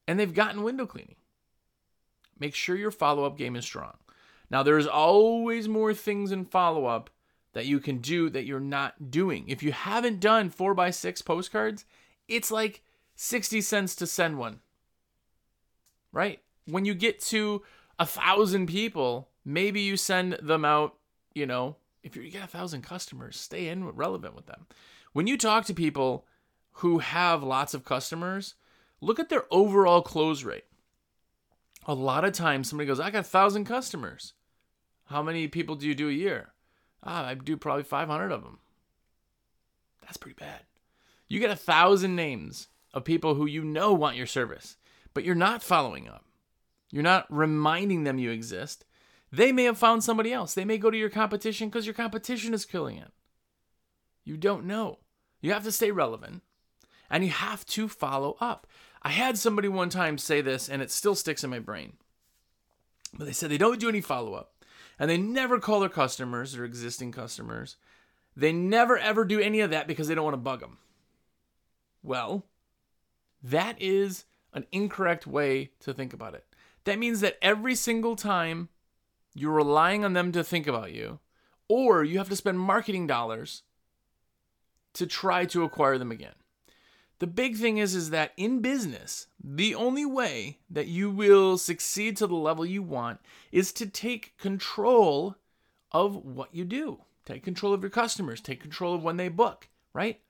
and 0.07 0.19
they've 0.19 0.33
gotten 0.33 0.63
window 0.63 0.85
cleaning. 0.85 1.15
Make 2.39 2.55
sure 2.55 2.75
your 2.75 2.91
follow 2.91 3.25
up 3.25 3.37
game 3.37 3.55
is 3.55 3.65
strong. 3.65 3.97
Now, 4.49 4.63
there's 4.63 4.87
always 4.87 5.67
more 5.67 5.93
things 5.93 6.31
in 6.31 6.45
follow 6.45 6.85
up 6.85 7.09
that 7.53 7.65
you 7.65 7.79
can 7.79 7.97
do 7.97 8.29
that 8.29 8.45
you're 8.45 8.59
not 8.59 9.09
doing. 9.09 9.45
If 9.47 9.63
you 9.63 9.71
haven't 9.71 10.19
done 10.19 10.51
4x6 10.51 11.25
postcards, 11.25 11.85
it's 12.27 12.51
like 12.51 12.83
60 13.15 13.61
cents 13.61 13.95
to 13.95 14.07
send 14.07 14.37
one. 14.37 14.59
Right? 16.11 16.41
When 16.65 16.85
you 16.85 16.93
get 16.93 17.19
to 17.21 17.63
a 17.99 18.05
thousand 18.05 18.67
people, 18.67 19.29
maybe 19.43 19.81
you 19.81 19.97
send 19.97 20.33
them 20.33 20.63
out, 20.65 20.95
you 21.33 21.45
know, 21.45 21.77
if 22.03 22.15
you 22.15 22.29
get 22.29 22.43
a 22.43 22.47
thousand 22.47 22.83
customers, 22.83 23.37
stay 23.37 23.67
in 23.67 23.85
relevant 23.85 24.35
with 24.35 24.45
them. 24.45 24.67
When 25.13 25.27
you 25.27 25.37
talk 25.37 25.65
to 25.65 25.73
people 25.73 26.25
who 26.73 26.99
have 26.99 27.43
lots 27.43 27.73
of 27.73 27.83
customers, 27.83 28.55
look 29.01 29.19
at 29.19 29.29
their 29.29 29.45
overall 29.51 30.01
close 30.01 30.43
rate. 30.43 30.65
A 31.85 31.93
lot 31.93 32.25
of 32.25 32.33
times 32.33 32.69
somebody 32.69 32.87
goes, 32.87 32.99
I 32.99 33.09
got 33.09 33.19
a 33.19 33.23
thousand 33.23 33.65
customers. 33.65 34.33
How 35.05 35.23
many 35.23 35.47
people 35.47 35.75
do 35.75 35.87
you 35.87 35.95
do 35.95 36.09
a 36.09 36.13
year? 36.13 36.53
Ah, 37.03 37.25
I 37.27 37.33
do 37.33 37.57
probably 37.57 37.83
500 37.83 38.31
of 38.31 38.43
them. 38.43 38.59
That's 40.01 40.17
pretty 40.17 40.37
bad. 40.39 40.61
You 41.27 41.39
get 41.39 41.49
a 41.49 41.55
thousand 41.55 42.15
names 42.15 42.67
of 42.93 43.03
people 43.03 43.35
who 43.35 43.45
you 43.45 43.63
know 43.63 43.93
want 43.93 44.15
your 44.15 44.25
service, 44.25 44.77
but 45.13 45.23
you're 45.23 45.35
not 45.35 45.63
following 45.63 46.07
up. 46.07 46.25
You're 46.91 47.03
not 47.03 47.25
reminding 47.29 48.03
them 48.03 48.17
you 48.17 48.31
exist. 48.31 48.85
They 49.31 49.51
may 49.51 49.65
have 49.65 49.77
found 49.77 50.03
somebody 50.03 50.31
else. 50.31 50.53
They 50.53 50.65
may 50.65 50.77
go 50.77 50.89
to 50.89 50.97
your 50.97 51.09
competition 51.09 51.69
because 51.69 51.85
your 51.85 51.93
competition 51.93 52.53
is 52.53 52.65
killing 52.65 52.97
it. 52.97 53.11
You 54.23 54.37
don't 54.37 54.65
know. 54.65 54.99
You 55.41 55.53
have 55.53 55.63
to 55.63 55.71
stay 55.71 55.91
relevant 55.91 56.43
and 57.09 57.23
you 57.23 57.31
have 57.31 57.65
to 57.67 57.87
follow 57.87 58.37
up. 58.39 58.67
I 59.01 59.09
had 59.09 59.37
somebody 59.37 59.67
one 59.67 59.89
time 59.89 60.17
say 60.17 60.41
this 60.41 60.69
and 60.69 60.81
it 60.81 60.91
still 60.91 61.15
sticks 61.15 61.43
in 61.43 61.49
my 61.49 61.59
brain. 61.59 61.93
But 63.13 63.25
they 63.25 63.33
said 63.33 63.49
they 63.49 63.57
don't 63.57 63.79
do 63.79 63.89
any 63.89 64.01
follow 64.01 64.33
up 64.33 64.53
and 64.99 65.09
they 65.09 65.17
never 65.17 65.59
call 65.59 65.79
their 65.79 65.89
customers, 65.89 66.53
their 66.53 66.65
existing 66.65 67.11
customers. 67.11 67.77
They 68.35 68.51
never 68.51 68.97
ever 68.97 69.25
do 69.25 69.39
any 69.39 69.61
of 69.61 69.71
that 69.71 69.87
because 69.87 70.07
they 70.07 70.15
don't 70.15 70.25
want 70.25 70.33
to 70.33 70.37
bug 70.37 70.61
them. 70.61 70.77
Well, 72.03 72.45
that 73.43 73.81
is 73.81 74.25
an 74.53 74.65
incorrect 74.71 75.27
way 75.27 75.71
to 75.81 75.93
think 75.93 76.13
about 76.13 76.33
it. 76.33 76.46
That 76.87 76.99
means 76.99 77.19
that 77.19 77.37
every 77.41 77.75
single 77.75 78.15
time 78.15 78.69
you're 79.35 79.51
relying 79.51 80.05
on 80.05 80.13
them 80.13 80.31
to 80.31 80.41
think 80.41 80.67
about 80.67 80.93
you, 80.93 81.19
or 81.67 82.01
you 82.05 82.17
have 82.17 82.29
to 82.29 82.35
spend 82.37 82.61
marketing 82.61 83.07
dollars 83.07 83.63
to 84.93 85.05
try 85.05 85.43
to 85.47 85.65
acquire 85.65 85.97
them 85.97 86.11
again. 86.11 86.35
The 87.19 87.27
big 87.27 87.57
thing 87.57 87.77
is 87.77 87.93
is 87.93 88.11
that 88.11 88.31
in 88.37 88.61
business, 88.61 89.27
the 89.43 89.75
only 89.75 90.05
way 90.05 90.59
that 90.69 90.87
you 90.87 91.11
will 91.11 91.57
succeed 91.57 92.15
to 92.17 92.27
the 92.27 92.35
level 92.35 92.65
you 92.65 92.81
want 92.81 93.19
is 93.51 93.73
to 93.73 93.85
take 93.85 94.37
control 94.37 95.35
of 95.91 96.15
what 96.15 96.55
you 96.55 96.63
do. 96.63 97.01
Take 97.25 97.43
control 97.43 97.73
of 97.73 97.81
your 97.81 97.89
customers, 97.89 98.39
take 98.39 98.61
control 98.61 98.95
of 98.95 99.03
when 99.03 99.17
they 99.17 99.27
book, 99.27 99.67
right? 99.91 100.21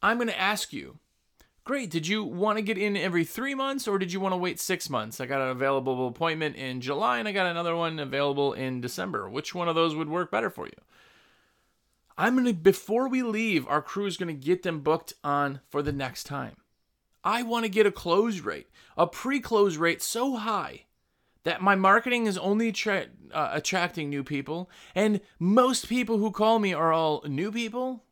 I'm 0.00 0.18
going 0.18 0.28
to 0.28 0.40
ask 0.40 0.72
you 0.72 1.00
Great. 1.68 1.90
Did 1.90 2.06
you 2.06 2.24
want 2.24 2.56
to 2.56 2.62
get 2.62 2.78
in 2.78 2.96
every 2.96 3.26
three 3.26 3.54
months 3.54 3.86
or 3.86 3.98
did 3.98 4.10
you 4.10 4.20
want 4.20 4.32
to 4.32 4.38
wait 4.38 4.58
six 4.58 4.88
months? 4.88 5.20
I 5.20 5.26
got 5.26 5.42
an 5.42 5.50
available 5.50 6.08
appointment 6.08 6.56
in 6.56 6.80
July 6.80 7.18
and 7.18 7.28
I 7.28 7.32
got 7.32 7.44
another 7.44 7.76
one 7.76 7.98
available 7.98 8.54
in 8.54 8.80
December. 8.80 9.28
Which 9.28 9.54
one 9.54 9.68
of 9.68 9.74
those 9.74 9.94
would 9.94 10.08
work 10.08 10.30
better 10.30 10.48
for 10.48 10.64
you? 10.64 10.80
I'm 12.16 12.36
going 12.36 12.46
to, 12.46 12.54
before 12.54 13.06
we 13.06 13.22
leave, 13.22 13.68
our 13.68 13.82
crew 13.82 14.06
is 14.06 14.16
going 14.16 14.34
to 14.34 14.46
get 14.46 14.62
them 14.62 14.80
booked 14.80 15.12
on 15.22 15.60
for 15.68 15.82
the 15.82 15.92
next 15.92 16.24
time. 16.24 16.56
I 17.22 17.42
want 17.42 17.66
to 17.66 17.68
get 17.68 17.84
a 17.84 17.92
close 17.92 18.40
rate, 18.40 18.68
a 18.96 19.06
pre 19.06 19.38
close 19.38 19.76
rate 19.76 20.00
so 20.00 20.36
high 20.36 20.86
that 21.44 21.60
my 21.60 21.74
marketing 21.74 22.24
is 22.24 22.38
only 22.38 22.72
tra- 22.72 23.08
uh, 23.30 23.50
attracting 23.52 24.08
new 24.08 24.24
people. 24.24 24.70
And 24.94 25.20
most 25.38 25.86
people 25.86 26.16
who 26.16 26.30
call 26.30 26.60
me 26.60 26.72
are 26.72 26.94
all 26.94 27.22
new 27.28 27.52
people 27.52 28.04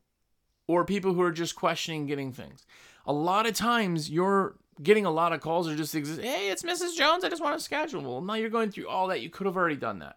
or 0.66 0.84
people 0.84 1.14
who 1.14 1.22
are 1.22 1.32
just 1.32 1.56
questioning 1.56 2.04
getting 2.04 2.34
things 2.34 2.66
a 3.06 3.12
lot 3.12 3.46
of 3.46 3.54
times 3.54 4.10
you're 4.10 4.56
getting 4.82 5.06
a 5.06 5.10
lot 5.10 5.32
of 5.32 5.40
calls 5.40 5.68
or 5.68 5.76
just 5.76 5.94
exist. 5.94 6.20
Hey, 6.20 6.50
it's 6.50 6.62
Mrs. 6.62 6.96
Jones. 6.96 7.24
I 7.24 7.28
just 7.28 7.42
want 7.42 7.56
to 7.58 7.64
schedule. 7.64 8.02
Well, 8.02 8.20
now 8.20 8.34
you're 8.34 8.50
going 8.50 8.70
through 8.70 8.88
all 8.88 9.06
that. 9.08 9.20
You 9.20 9.30
could 9.30 9.46
have 9.46 9.56
already 9.56 9.76
done 9.76 10.00
that. 10.00 10.16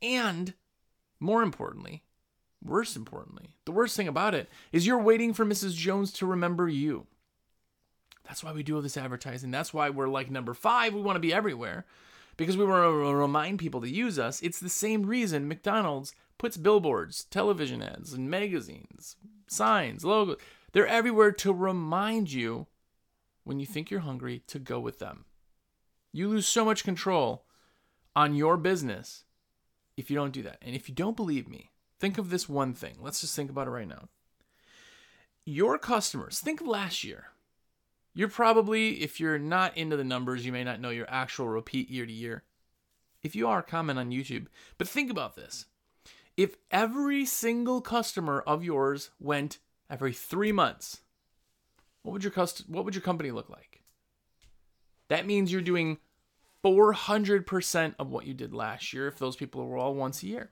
And 0.00 0.54
more 1.20 1.42
importantly, 1.42 2.02
worse 2.62 2.96
importantly, 2.96 3.56
the 3.64 3.72
worst 3.72 3.96
thing 3.96 4.08
about 4.08 4.34
it 4.34 4.48
is 4.72 4.86
you're 4.86 4.98
waiting 4.98 5.32
for 5.32 5.44
Mrs. 5.44 5.74
Jones 5.74 6.12
to 6.14 6.26
remember 6.26 6.68
you. 6.68 7.06
That's 8.24 8.42
why 8.42 8.52
we 8.52 8.62
do 8.62 8.76
all 8.76 8.82
this 8.82 8.96
advertising. 8.96 9.50
That's 9.50 9.74
why 9.74 9.90
we're 9.90 10.08
like 10.08 10.30
number 10.30 10.54
five. 10.54 10.94
We 10.94 11.02
want 11.02 11.16
to 11.16 11.20
be 11.20 11.34
everywhere 11.34 11.84
because 12.36 12.56
we 12.56 12.64
want 12.64 12.84
to 12.84 13.14
remind 13.14 13.58
people 13.58 13.80
to 13.80 13.88
use 13.88 14.18
us. 14.18 14.40
It's 14.42 14.60
the 14.60 14.68
same 14.68 15.04
reason 15.04 15.48
McDonald's 15.48 16.14
puts 16.38 16.56
billboards, 16.56 17.24
television 17.24 17.82
ads, 17.82 18.12
and 18.12 18.30
magazines, 18.30 19.16
signs, 19.46 20.04
logos. 20.04 20.38
They're 20.72 20.86
everywhere 20.86 21.32
to 21.32 21.52
remind 21.52 22.32
you 22.32 22.66
when 23.44 23.60
you 23.60 23.66
think 23.66 23.90
you're 23.90 24.00
hungry 24.00 24.42
to 24.46 24.58
go 24.58 24.80
with 24.80 24.98
them. 24.98 25.24
You 26.12 26.28
lose 26.28 26.46
so 26.46 26.64
much 26.64 26.84
control 26.84 27.44
on 28.14 28.34
your 28.34 28.56
business 28.56 29.24
if 29.96 30.10
you 30.10 30.16
don't 30.16 30.32
do 30.32 30.42
that. 30.42 30.58
And 30.62 30.74
if 30.74 30.88
you 30.88 30.94
don't 30.94 31.16
believe 31.16 31.48
me, 31.48 31.70
think 31.98 32.18
of 32.18 32.30
this 32.30 32.48
one 32.48 32.74
thing. 32.74 32.96
Let's 33.00 33.20
just 33.20 33.36
think 33.36 33.50
about 33.50 33.66
it 33.66 33.70
right 33.70 33.88
now. 33.88 34.08
Your 35.44 35.78
customers, 35.78 36.38
think 36.38 36.60
of 36.60 36.66
last 36.66 37.02
year. 37.02 37.26
You're 38.14 38.28
probably, 38.28 39.02
if 39.02 39.18
you're 39.18 39.38
not 39.38 39.76
into 39.76 39.96
the 39.96 40.04
numbers, 40.04 40.44
you 40.44 40.52
may 40.52 40.64
not 40.64 40.80
know 40.80 40.90
your 40.90 41.08
actual 41.08 41.48
repeat 41.48 41.90
year 41.90 42.06
to 42.06 42.12
year. 42.12 42.44
If 43.22 43.34
you 43.34 43.48
are, 43.48 43.62
comment 43.62 43.98
on 43.98 44.10
YouTube. 44.10 44.46
But 44.78 44.88
think 44.88 45.10
about 45.10 45.34
this. 45.34 45.66
If 46.36 46.56
every 46.70 47.24
single 47.24 47.80
customer 47.80 48.42
of 48.46 48.64
yours 48.64 49.10
went 49.18 49.58
every 49.92 50.12
three 50.12 50.50
months, 50.50 51.02
what 52.02 52.12
would 52.12 52.24
your 52.24 52.32
cust- 52.32 52.68
what 52.68 52.84
would 52.84 52.94
your 52.94 53.02
company 53.02 53.30
look 53.30 53.50
like? 53.50 53.82
That 55.08 55.26
means 55.26 55.52
you're 55.52 55.60
doing 55.60 55.98
400% 56.64 57.94
of 57.98 58.10
what 58.10 58.26
you 58.26 58.34
did 58.34 58.54
last 58.54 58.92
year 58.92 59.06
if 59.06 59.18
those 59.18 59.36
people 59.36 59.66
were 59.66 59.76
all 59.76 59.94
once 59.94 60.22
a 60.22 60.26
year. 60.26 60.50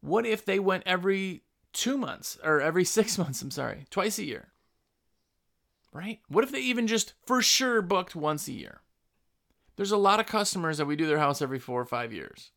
What 0.00 0.26
if 0.26 0.44
they 0.44 0.58
went 0.58 0.84
every 0.86 1.42
two 1.72 1.98
months 1.98 2.38
or 2.44 2.60
every 2.60 2.84
six 2.84 3.18
months? 3.18 3.42
I'm 3.42 3.50
sorry, 3.50 3.86
twice 3.90 4.18
a 4.18 4.24
year. 4.24 4.52
Right? 5.92 6.20
What 6.28 6.44
if 6.44 6.52
they 6.52 6.60
even 6.60 6.86
just 6.86 7.14
for 7.26 7.42
sure 7.42 7.82
booked 7.82 8.14
once 8.14 8.46
a 8.48 8.52
year? 8.52 8.80
There's 9.76 9.92
a 9.92 9.96
lot 9.96 10.20
of 10.20 10.26
customers 10.26 10.78
that 10.78 10.86
we 10.86 10.96
do 10.96 11.06
their 11.06 11.18
house 11.18 11.42
every 11.42 11.58
four 11.58 11.80
or 11.80 11.86
five 11.86 12.12
years. 12.12 12.50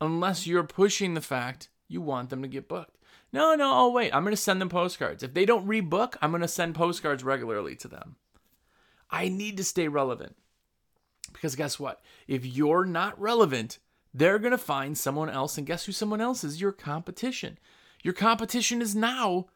Unless 0.00 0.46
you're 0.46 0.64
pushing 0.64 1.14
the 1.14 1.20
fact 1.20 1.68
you 1.88 2.00
want 2.00 2.30
them 2.30 2.42
to 2.42 2.48
get 2.48 2.68
booked. 2.68 2.96
No, 3.32 3.54
no, 3.54 3.72
oh 3.72 3.90
wait, 3.90 4.14
I'm 4.14 4.24
going 4.24 4.32
to 4.32 4.36
send 4.36 4.60
them 4.60 4.68
postcards. 4.68 5.22
If 5.22 5.32
they 5.32 5.46
don't 5.46 5.66
rebook, 5.66 6.16
I'm 6.20 6.30
going 6.30 6.42
to 6.42 6.48
send 6.48 6.74
postcards 6.74 7.24
regularly 7.24 7.74
to 7.76 7.88
them. 7.88 8.16
I 9.10 9.28
need 9.28 9.56
to 9.56 9.64
stay 9.64 9.88
relevant. 9.88 10.36
Because 11.32 11.56
guess 11.56 11.80
what? 11.80 12.02
If 12.26 12.44
you're 12.44 12.84
not 12.84 13.18
relevant, 13.20 13.78
they're 14.12 14.38
going 14.38 14.52
to 14.52 14.58
find 14.58 14.96
someone 14.96 15.30
else. 15.30 15.56
And 15.56 15.66
guess 15.66 15.86
who 15.86 15.92
someone 15.92 16.20
else 16.20 16.44
is? 16.44 16.60
Your 16.60 16.72
competition. 16.72 17.58
Your 18.02 18.14
competition 18.14 18.82
is 18.82 18.94
now 18.94 19.46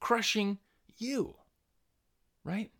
crushing 0.00 0.58
you. 0.96 1.34
Right? 2.44 2.70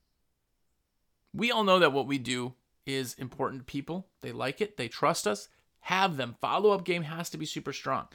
We 1.34 1.50
all 1.50 1.64
know 1.64 1.78
that 1.78 1.92
what 1.92 2.06
we 2.06 2.18
do 2.18 2.54
is 2.86 3.14
important 3.14 3.62
to 3.62 3.70
people. 3.70 4.06
They 4.22 4.32
like 4.32 4.60
it, 4.60 4.76
they 4.76 4.88
trust 4.88 5.26
us. 5.26 5.48
Have 5.80 6.16
them. 6.16 6.36
Follow 6.40 6.70
up 6.70 6.84
game 6.84 7.02
has 7.02 7.30
to 7.30 7.38
be 7.38 7.46
super 7.46 7.72
strong. 7.72 8.08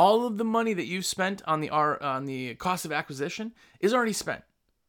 All 0.00 0.26
of 0.26 0.38
the 0.38 0.44
money 0.44 0.72
that 0.72 0.86
you've 0.86 1.04
spent 1.04 1.42
on 1.46 1.60
the 1.60 1.68
on 1.68 2.24
the 2.24 2.54
cost 2.54 2.86
of 2.86 2.92
acquisition 2.92 3.52
is 3.80 3.92
already 3.92 4.14
spent. 4.14 4.44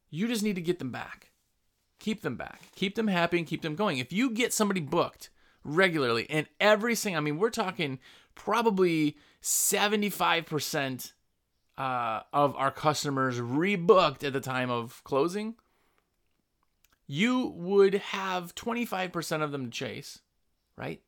You 0.08 0.26
just 0.26 0.42
need 0.42 0.54
to 0.54 0.62
get 0.62 0.78
them 0.78 0.90
back. 0.90 1.32
Keep 1.98 2.22
them 2.22 2.36
back. 2.36 2.62
Keep 2.76 2.94
them 2.94 3.08
happy 3.08 3.36
and 3.36 3.46
keep 3.46 3.60
them 3.60 3.76
going. 3.76 3.98
If 3.98 4.10
you 4.10 4.30
get 4.30 4.54
somebody 4.54 4.80
booked 4.80 5.28
regularly 5.64 6.26
and 6.30 6.46
every 6.58 6.94
single, 6.94 7.18
I 7.18 7.20
mean, 7.20 7.36
we're 7.36 7.50
talking 7.50 7.98
probably 8.34 9.18
75% 9.42 11.12
uh, 11.76 12.20
of 12.32 12.56
our 12.56 12.70
customers 12.70 13.38
rebooked 13.38 14.24
at 14.24 14.32
the 14.32 14.40
time 14.40 14.70
of 14.70 15.02
closing, 15.04 15.56
you 17.06 17.52
would 17.54 17.94
have 17.96 18.54
25% 18.54 19.42
of 19.42 19.52
them 19.52 19.66
to 19.66 19.70
chase, 19.70 20.20
right? 20.74 21.02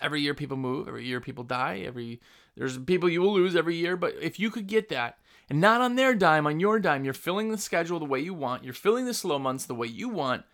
Every 0.00 0.20
year 0.20 0.34
people 0.34 0.56
move, 0.56 0.88
every 0.88 1.06
year 1.06 1.20
people 1.20 1.44
die, 1.44 1.82
every 1.84 2.20
there's 2.56 2.78
people 2.78 3.08
you 3.08 3.22
will 3.22 3.34
lose 3.34 3.54
every 3.54 3.76
year, 3.76 3.96
but 3.96 4.14
if 4.20 4.40
you 4.40 4.50
could 4.50 4.66
get 4.66 4.88
that 4.88 5.18
and 5.48 5.60
not 5.60 5.80
on 5.80 5.94
their 5.94 6.14
dime, 6.14 6.46
on 6.46 6.60
your 6.60 6.80
dime, 6.80 7.04
you're 7.04 7.14
filling 7.14 7.50
the 7.50 7.58
schedule 7.58 7.98
the 7.98 8.04
way 8.04 8.20
you 8.20 8.34
want, 8.34 8.64
you're 8.64 8.74
filling 8.74 9.06
the 9.06 9.14
slow 9.14 9.38
months 9.38 9.64
the 9.64 9.74
way 9.74 9.86
you 9.86 10.08
want, 10.08 10.44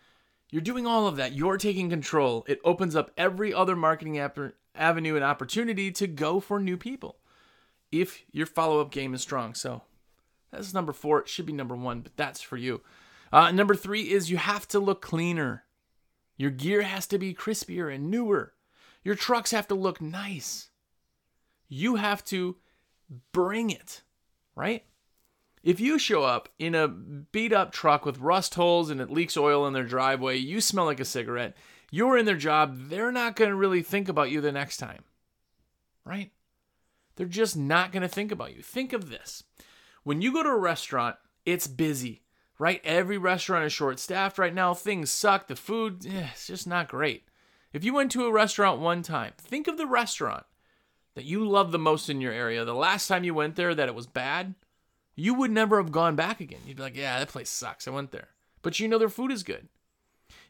you're 0.51 0.61
doing 0.61 0.85
all 0.85 1.07
of 1.07 1.17
that. 1.17 1.33
You're 1.33 1.57
taking 1.57 1.89
control. 1.89 2.45
It 2.47 2.61
opens 2.63 2.95
up 2.95 3.11
every 3.17 3.53
other 3.53 3.75
marketing 3.75 4.19
avenue 4.19 5.15
and 5.15 5.23
opportunity 5.23 5.91
to 5.91 6.07
go 6.07 6.39
for 6.39 6.59
new 6.59 6.77
people 6.77 7.17
if 7.91 8.23
your 8.31 8.45
follow 8.45 8.79
up 8.79 8.91
game 8.91 9.13
is 9.13 9.21
strong. 9.21 9.53
So 9.53 9.81
that's 10.51 10.73
number 10.73 10.93
four. 10.93 11.19
It 11.21 11.27
should 11.27 11.45
be 11.45 11.53
number 11.53 11.75
one, 11.75 12.01
but 12.01 12.15
that's 12.15 12.41
for 12.41 12.57
you. 12.57 12.81
Uh, 13.33 13.51
number 13.51 13.75
three 13.75 14.03
is 14.03 14.31
you 14.31 14.37
have 14.37 14.67
to 14.69 14.79
look 14.79 15.01
cleaner. 15.01 15.63
Your 16.37 16.51
gear 16.51 16.83
has 16.83 17.07
to 17.07 17.17
be 17.17 17.33
crispier 17.33 17.93
and 17.93 18.09
newer. 18.09 18.53
Your 19.05 19.15
trucks 19.15 19.51
have 19.51 19.67
to 19.69 19.75
look 19.75 20.01
nice. 20.01 20.69
You 21.69 21.95
have 21.95 22.25
to 22.25 22.57
bring 23.31 23.69
it, 23.69 24.01
right? 24.55 24.83
If 25.63 25.79
you 25.79 25.97
show 25.97 26.23
up 26.23 26.49
in 26.59 26.75
a 26.75 26.87
beat 26.87 27.53
up 27.53 27.71
truck 27.71 28.05
with 28.05 28.19
rust 28.19 28.55
holes 28.55 28.89
and 28.89 28.99
it 28.99 29.09
leaks 29.09 29.37
oil 29.37 29.65
in 29.65 29.73
their 29.73 29.83
driveway, 29.83 30.37
you 30.37 30.59
smell 30.59 30.85
like 30.85 30.99
a 30.99 31.05
cigarette, 31.05 31.55
you're 31.91 32.17
in 32.17 32.25
their 32.25 32.35
job, 32.35 32.89
they're 32.89 33.11
not 33.11 33.35
going 33.35 33.51
to 33.51 33.55
really 33.55 33.81
think 33.81 34.09
about 34.09 34.31
you 34.31 34.41
the 34.41 34.51
next 34.51 34.77
time, 34.77 35.03
right? 36.03 36.31
They're 37.15 37.27
just 37.27 37.55
not 37.55 37.91
going 37.91 38.01
to 38.01 38.09
think 38.09 38.31
about 38.31 38.55
you. 38.55 38.61
Think 38.61 38.91
of 38.91 39.09
this 39.09 39.43
when 40.03 40.21
you 40.21 40.31
go 40.31 40.43
to 40.43 40.49
a 40.49 40.57
restaurant, 40.57 41.15
it's 41.45 41.67
busy, 41.67 42.21
right? 42.59 42.79
Every 42.83 43.17
restaurant 43.17 43.65
is 43.65 43.73
short 43.73 43.99
staffed 43.99 44.37
right 44.37 44.53
now. 44.53 44.73
Things 44.73 45.11
suck. 45.11 45.47
The 45.47 45.55
food, 45.55 46.05
eh, 46.05 46.27
it's 46.31 46.47
just 46.47 46.67
not 46.67 46.87
great. 46.87 47.27
If 47.75 47.83
you 47.83 47.93
went 47.93 48.09
to 48.13 48.25
a 48.25 48.31
restaurant 48.31 48.79
one 48.79 49.01
time, 49.01 49.33
think 49.37 49.67
of 49.67 49.75
the 49.75 49.85
restaurant 49.85 50.45
that 51.13 51.25
you 51.25 51.45
love 51.45 51.73
the 51.73 51.77
most 51.77 52.09
in 52.09 52.21
your 52.21 52.31
area. 52.31 52.63
The 52.63 52.73
last 52.73 53.09
time 53.09 53.25
you 53.25 53.33
went 53.33 53.57
there 53.57 53.75
that 53.75 53.89
it 53.89 53.93
was 53.93 54.07
bad, 54.07 54.55
you 55.13 55.33
would 55.33 55.51
never 55.51 55.75
have 55.75 55.91
gone 55.91 56.15
back 56.15 56.39
again. 56.39 56.61
You'd 56.65 56.77
be 56.77 56.83
like, 56.83 56.95
yeah, 56.95 57.19
that 57.19 57.27
place 57.27 57.49
sucks. 57.49 57.85
I 57.85 57.91
went 57.91 58.11
there. 58.11 58.29
But 58.61 58.79
you 58.79 58.87
know 58.87 58.97
their 58.97 59.09
food 59.09 59.29
is 59.29 59.43
good. 59.43 59.67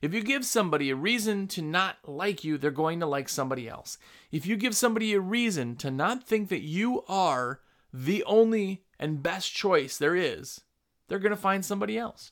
If 0.04 0.14
you 0.14 0.22
give 0.22 0.46
somebody 0.46 0.92
a 0.92 0.96
reason 0.96 1.48
to 1.48 1.64
not 1.64 1.98
like 2.06 2.44
you, 2.44 2.60
they're 2.60 2.70
going 2.70 3.00
to 3.00 3.08
like 3.08 3.28
somebody 3.28 3.68
else. 3.68 3.98
If 4.32 4.46
you 4.46 4.56
give 4.56 4.76
somebody 4.76 5.16
a 5.16 5.20
reason 5.20 5.78
to 5.78 5.90
not 5.90 6.24
think 6.24 6.50
that 6.50 6.62
you 6.62 7.04
are 7.08 7.60
the 7.92 8.24
only 8.26 8.84
and 9.00 9.24
best 9.24 9.52
choice 9.52 9.98
there 9.98 10.16
is, 10.16 10.62
they're 11.08 11.18
going 11.18 11.32
to 11.32 11.36
find 11.36 11.66
somebody 11.66 11.98
else 11.98 12.32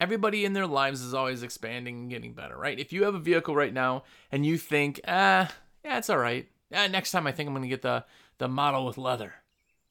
everybody 0.00 0.44
in 0.44 0.52
their 0.52 0.66
lives 0.66 1.02
is 1.02 1.14
always 1.14 1.42
expanding 1.42 1.98
and 1.98 2.10
getting 2.10 2.32
better, 2.32 2.56
right? 2.56 2.78
If 2.78 2.92
you 2.92 3.04
have 3.04 3.14
a 3.14 3.20
vehicle 3.20 3.54
right 3.54 3.72
now 3.72 4.04
and 4.30 4.46
you 4.46 4.56
think, 4.56 5.00
ah, 5.06 5.52
yeah, 5.84 5.98
it's 5.98 6.10
all 6.10 6.18
right. 6.18 6.48
Ah, 6.72 6.86
next 6.86 7.10
time 7.10 7.26
I 7.26 7.32
think 7.32 7.48
I'm 7.48 7.54
going 7.54 7.62
to 7.62 7.68
get 7.68 7.82
the, 7.82 8.04
the 8.38 8.48
model 8.48 8.86
with 8.86 8.98
leather, 8.98 9.34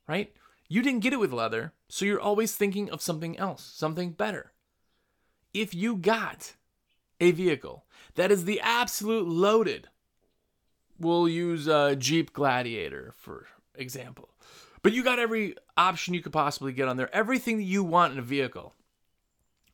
right? 0.08 0.34
You 0.70 0.82
didn't 0.82 1.02
get 1.02 1.14
it 1.14 1.20
with 1.20 1.34
leather, 1.34 1.74
so 1.88 2.06
you're 2.06 2.20
always 2.20 2.56
thinking 2.56 2.90
of 2.90 3.02
something 3.02 3.38
else, 3.38 3.64
something 3.64 4.12
better. 4.12 4.52
If 5.54 5.74
you 5.74 5.96
got 5.96 6.54
a 7.20 7.32
vehicle 7.32 7.86
that 8.16 8.32
is 8.32 8.46
the 8.46 8.60
absolute 8.62 9.28
loaded, 9.28 9.88
we'll 11.00 11.28
use 11.28 11.68
a 11.68 11.96
Jeep 11.96 12.34
Gladiator 12.34 13.14
for 13.18 13.48
example, 13.76 14.30
but 14.82 14.94
you 14.94 15.04
got 15.04 15.20
every 15.20 15.56
option 15.78 16.14
you 16.14 16.22
could 16.22 16.34
possibly 16.34 16.74
get 16.74 16.88
on 16.88 16.98
there, 16.98 17.14
everything 17.16 17.58
that 17.58 17.64
you 17.64 17.84
want 17.84 18.14
in 18.14 18.20
a 18.20 18.24
vehicle 18.24 18.74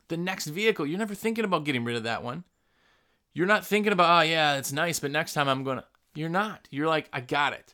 the 0.07 0.17
next 0.17 0.47
vehicle. 0.47 0.85
You're 0.85 0.99
never 0.99 1.15
thinking 1.15 1.45
about 1.45 1.65
getting 1.65 1.83
rid 1.83 1.95
of 1.95 2.03
that 2.03 2.23
one. 2.23 2.43
You're 3.33 3.47
not 3.47 3.65
thinking 3.65 3.91
about, 3.91 4.19
oh, 4.19 4.21
yeah, 4.21 4.57
it's 4.57 4.71
nice, 4.71 4.99
but 4.99 5.11
next 5.11 5.33
time 5.33 5.47
I'm 5.47 5.65
to. 5.65 5.83
You're 6.13 6.29
not. 6.29 6.67
You're 6.69 6.87
like, 6.87 7.09
I 7.11 7.21
got 7.21 7.53
it. 7.53 7.73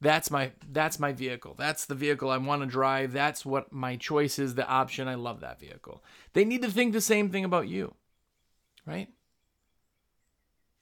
That's 0.00 0.30
my 0.30 0.52
that's 0.70 0.98
my 0.98 1.12
vehicle. 1.12 1.54
That's 1.56 1.86
the 1.86 1.94
vehicle 1.94 2.30
I 2.30 2.36
want 2.36 2.62
to 2.62 2.66
drive. 2.66 3.12
That's 3.12 3.46
what 3.46 3.72
my 3.72 3.96
choice 3.96 4.38
is, 4.38 4.54
the 4.54 4.66
option. 4.68 5.08
I 5.08 5.14
love 5.14 5.40
that 5.40 5.58
vehicle. 5.58 6.04
They 6.34 6.44
need 6.44 6.62
to 6.62 6.70
think 6.70 6.92
the 6.92 7.00
same 7.00 7.30
thing 7.30 7.44
about 7.44 7.68
you. 7.68 7.94
Right? 8.84 9.08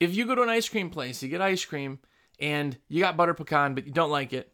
If 0.00 0.14
you 0.14 0.26
go 0.26 0.35
to 0.35 0.42
an 0.42 0.48
ice 0.48 0.68
cream 0.68 0.90
place, 0.90 1.22
you 1.22 1.28
get 1.28 1.40
ice 1.40 1.64
cream 1.64 2.00
and 2.40 2.76
you 2.88 3.00
got 3.00 3.16
butter 3.16 3.35
pecan, 3.35 3.74
but 3.74 3.87
you 3.87 3.92
don't 3.92 4.11
like 4.11 4.33
it. 4.33 4.52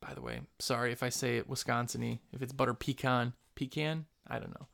By 0.00 0.14
the 0.14 0.22
way, 0.22 0.40
sorry 0.58 0.90
if 0.90 1.02
I 1.02 1.10
say 1.10 1.36
it 1.36 1.48
Wisconsin 1.48 2.18
if 2.32 2.40
it's 2.40 2.52
butter 2.52 2.74
pecan. 2.74 3.34
Pecan? 3.54 4.06
I 4.26 4.38
don't 4.38 4.58
know 4.58 4.68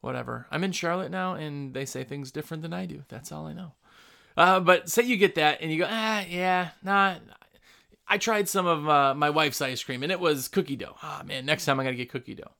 whatever. 0.00 0.46
I'm 0.50 0.64
in 0.64 0.72
Charlotte 0.72 1.10
now, 1.10 1.34
and 1.34 1.74
they 1.74 1.84
say 1.84 2.04
things 2.04 2.30
different 2.30 2.62
than 2.62 2.72
I 2.72 2.86
do. 2.86 3.04
That's 3.08 3.32
all 3.32 3.46
I 3.46 3.52
know. 3.52 3.72
Uh, 4.36 4.60
but 4.60 4.88
say 4.88 5.02
you 5.02 5.16
get 5.16 5.34
that, 5.34 5.60
and 5.60 5.72
you 5.72 5.78
go, 5.78 5.88
ah, 5.88 6.24
yeah, 6.28 6.70
nah. 6.82 7.16
I 8.06 8.18
tried 8.18 8.48
some 8.48 8.66
of 8.66 8.88
uh, 8.88 9.14
my 9.14 9.30
wife's 9.30 9.60
ice 9.60 9.82
cream, 9.82 10.02
and 10.02 10.12
it 10.12 10.20
was 10.20 10.48
cookie 10.48 10.76
dough. 10.76 10.96
Ah, 11.02 11.20
oh, 11.20 11.26
man, 11.26 11.44
next 11.44 11.64
time 11.64 11.78
I 11.78 11.84
got 11.84 11.90
to 11.90 11.96
get 11.96 12.10
cookie 12.10 12.34
dough. 12.34 12.52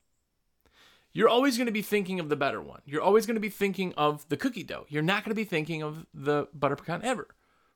You're 1.12 1.28
always 1.28 1.56
to 1.66 1.72
be 1.72 1.82
thinking 1.82 2.20
of 2.20 2.28
the 2.28 2.36
better 2.36 2.60
one. 2.60 2.82
You're 2.84 3.02
always 3.02 3.26
to 3.26 3.40
be 3.40 3.48
thinking 3.48 3.94
of 3.96 4.28
the 4.28 4.36
cookie 4.36 4.62
dough. 4.62 4.84
You're 4.88 5.02
not 5.02 5.24
to 5.24 5.34
be 5.34 5.44
thinking 5.44 5.82
of 5.82 6.06
the 6.12 6.48
butter 6.52 6.76
pecan 6.76 7.02
ever, 7.02 7.28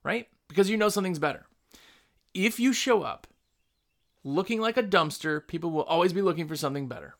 right? 0.04 0.28
Because 0.48 0.68
you 0.68 0.76
know 0.76 0.90
something's 0.90 1.18
better. 1.18 1.46
If 2.34 2.60
you 2.60 2.72
show 2.72 3.02
up 3.02 3.26
looking 4.22 4.60
like 4.60 4.76
a 4.76 4.82
dumpster, 4.82 5.46
people 5.46 5.70
will 5.70 5.82
always 5.84 6.12
be 6.12 6.22
looking 6.22 6.46
for 6.46 6.56
something 6.56 6.88
better 6.88 7.16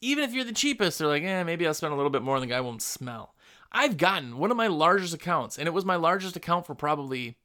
even 0.00 0.24
if 0.24 0.32
you're 0.32 0.44
the 0.44 0.52
cheapest, 0.52 0.98
they're 0.98 1.08
like, 1.08 1.22
eh, 1.22 1.42
maybe 1.42 1.66
I'll 1.66 1.74
spend 1.74 1.92
a 1.92 1.96
little 1.96 2.10
bit 2.10 2.22
more 2.22 2.36
and 2.36 2.42
the 2.42 2.48
guy 2.48 2.60
won't 2.60 2.82
smell. 2.82 3.34
I've 3.72 3.96
gotten 3.96 4.38
one 4.38 4.50
of 4.50 4.56
my 4.56 4.68
largest 4.68 5.12
accounts, 5.12 5.58
and 5.58 5.66
it 5.66 5.72
was 5.72 5.84
my 5.84 5.96
largest 5.96 6.36
account 6.36 6.66
for 6.66 6.74
probably 6.74 7.36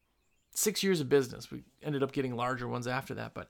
six 0.54 0.84
years 0.84 1.02
of 1.02 1.10
business. 1.10 1.52
We 1.52 1.64
ended 1.84 2.04
up 2.04 2.12
getting 2.12 2.36
larger 2.36 2.68
ones 2.68 2.88
after 2.88 3.14
that, 3.16 3.34
but 3.34 3.50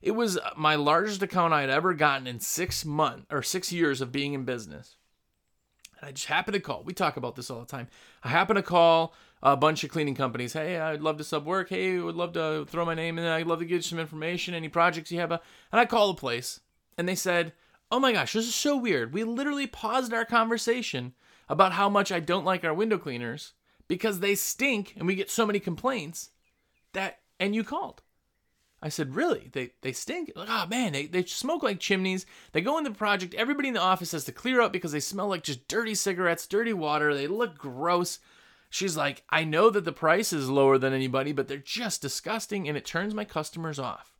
it 0.00 0.12
was 0.12 0.38
my 0.56 0.74
largest 0.74 1.22
account 1.22 1.52
I 1.52 1.60
had 1.60 1.70
ever 1.70 1.94
gotten 1.94 2.26
in 2.26 2.40
six 2.40 2.84
months 2.84 3.26
or 3.30 3.42
six 3.42 3.72
years 3.72 4.00
of 4.00 4.12
being 4.12 4.34
in 4.34 4.44
business. 4.44 4.96
And 6.00 6.08
I 6.08 6.12
just 6.12 6.26
happened 6.26 6.54
to 6.54 6.60
call. 6.60 6.82
We 6.84 6.92
talk 6.92 7.16
about 7.16 7.36
this 7.36 7.50
all 7.50 7.60
the 7.60 7.66
time. 7.66 7.88
I 8.22 8.28
happen 8.28 8.56
to 8.56 8.62
call 8.62 9.14
a 9.42 9.56
bunch 9.56 9.84
of 9.84 9.90
cleaning 9.90 10.14
companies. 10.14 10.52
Hey, 10.52 10.78
I'd 10.78 11.02
love 11.02 11.18
to 11.18 11.24
sub 11.24 11.44
work. 11.44 11.68
Hey, 11.68 11.98
would 11.98 12.16
love 12.16 12.32
to 12.34 12.66
throw 12.68 12.84
my 12.84 12.94
name 12.94 13.18
in. 13.18 13.26
I'd 13.26 13.46
love 13.46 13.60
to 13.60 13.64
get 13.64 13.76
you 13.76 13.82
some 13.82 13.98
information. 13.98 14.54
Any 14.54 14.68
projects 14.68 15.10
you 15.12 15.20
have? 15.20 15.32
And 15.32 15.40
I 15.72 15.84
call 15.84 16.08
the 16.08 16.20
place, 16.20 16.60
and 16.98 17.08
they 17.08 17.14
said, 17.14 17.52
oh 17.92 18.00
my 18.00 18.12
gosh, 18.12 18.32
this 18.32 18.48
is 18.48 18.54
so 18.54 18.74
weird. 18.74 19.12
We 19.12 19.22
literally 19.22 19.66
paused 19.66 20.14
our 20.14 20.24
conversation 20.24 21.12
about 21.48 21.72
how 21.72 21.90
much 21.90 22.10
I 22.10 22.20
don't 22.20 22.46
like 22.46 22.64
our 22.64 22.72
window 22.72 22.96
cleaners 22.96 23.52
because 23.86 24.18
they 24.20 24.34
stink 24.34 24.94
and 24.96 25.06
we 25.06 25.14
get 25.14 25.30
so 25.30 25.44
many 25.44 25.60
complaints 25.60 26.30
that, 26.94 27.20
and 27.38 27.54
you 27.54 27.62
called. 27.62 28.00
I 28.84 28.88
said, 28.88 29.14
really? 29.14 29.50
They 29.52 29.74
they 29.82 29.92
stink? 29.92 30.32
Like, 30.34 30.48
oh 30.50 30.66
man, 30.66 30.92
they, 30.92 31.06
they 31.06 31.22
smoke 31.22 31.62
like 31.62 31.78
chimneys. 31.78 32.26
They 32.50 32.62
go 32.62 32.78
in 32.78 32.84
the 32.84 32.90
project. 32.90 33.34
Everybody 33.34 33.68
in 33.68 33.74
the 33.74 33.80
office 33.80 34.10
has 34.10 34.24
to 34.24 34.32
clear 34.32 34.60
up 34.60 34.72
because 34.72 34.90
they 34.90 34.98
smell 34.98 35.28
like 35.28 35.44
just 35.44 35.68
dirty 35.68 35.94
cigarettes, 35.94 36.48
dirty 36.48 36.72
water. 36.72 37.14
They 37.14 37.28
look 37.28 37.56
gross. 37.56 38.18
She's 38.70 38.96
like, 38.96 39.22
I 39.30 39.44
know 39.44 39.70
that 39.70 39.84
the 39.84 39.92
price 39.92 40.32
is 40.32 40.48
lower 40.48 40.78
than 40.78 40.94
anybody, 40.94 41.30
but 41.32 41.46
they're 41.46 41.58
just 41.58 42.02
disgusting 42.02 42.66
and 42.66 42.76
it 42.76 42.84
turns 42.84 43.14
my 43.14 43.24
customers 43.24 43.78
off. 43.78 44.12